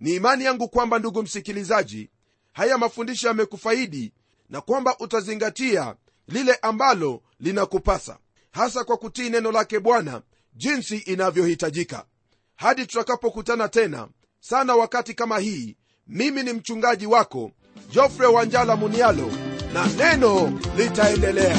Ni 0.00 0.14
imani 0.14 0.44
yangu 0.44 0.68
kwamba 0.68 0.98
ndugu 0.98 1.22
msikilizaji 1.22 2.10
haya 2.52 2.78
mafundisho 2.78 3.28
yamekufaidi 3.28 4.12
na 4.48 4.60
kwamba 4.60 4.98
utazingatia 4.98 5.96
lile 6.30 6.54
ambalo 6.62 7.22
linakupasa 7.40 8.18
hasa 8.50 8.84
kwa 8.84 8.96
kutii 8.96 9.30
neno 9.30 9.52
lake 9.52 9.80
bwana 9.80 10.22
jinsi 10.54 10.96
inavyohitajika. 10.96 12.04
Hadi 12.56 12.86
tutakapokutana 12.86 13.68
tena 13.68 14.08
sana 14.40 14.76
wakati 14.76 15.14
kama 15.14 15.38
hii 15.38 15.76
mimi 16.06 16.42
ni 16.42 16.52
mchungaji 16.52 17.06
wako 17.06 17.50
jofre 17.90 18.26
wanjala 18.26 18.76
munialo 18.76 19.30
na 19.74 19.86
neno 19.86 20.60
litaendelea 20.76 21.58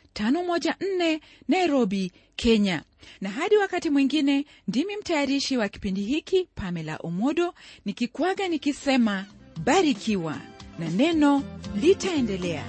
21514 0.15 1.19
nairobi 1.47 2.11
kenya. 2.35 2.83
Na 3.21 3.29
hadi 3.29 3.57
wakati 3.57 3.89
mwingine 3.89 4.45
ndimi 4.67 4.97
mtayarishi 4.97 5.57
wa 5.57 5.69
kipindi 5.69 6.01
hiki 6.01 6.47
pamela 6.55 6.97
omodo 6.97 7.53
nikikwaga 7.85 8.47
nikisema 8.47 9.25
barikiwa. 9.63 10.37
Na 10.79 10.89
neno 10.89 11.43
litaendelea 11.81 12.65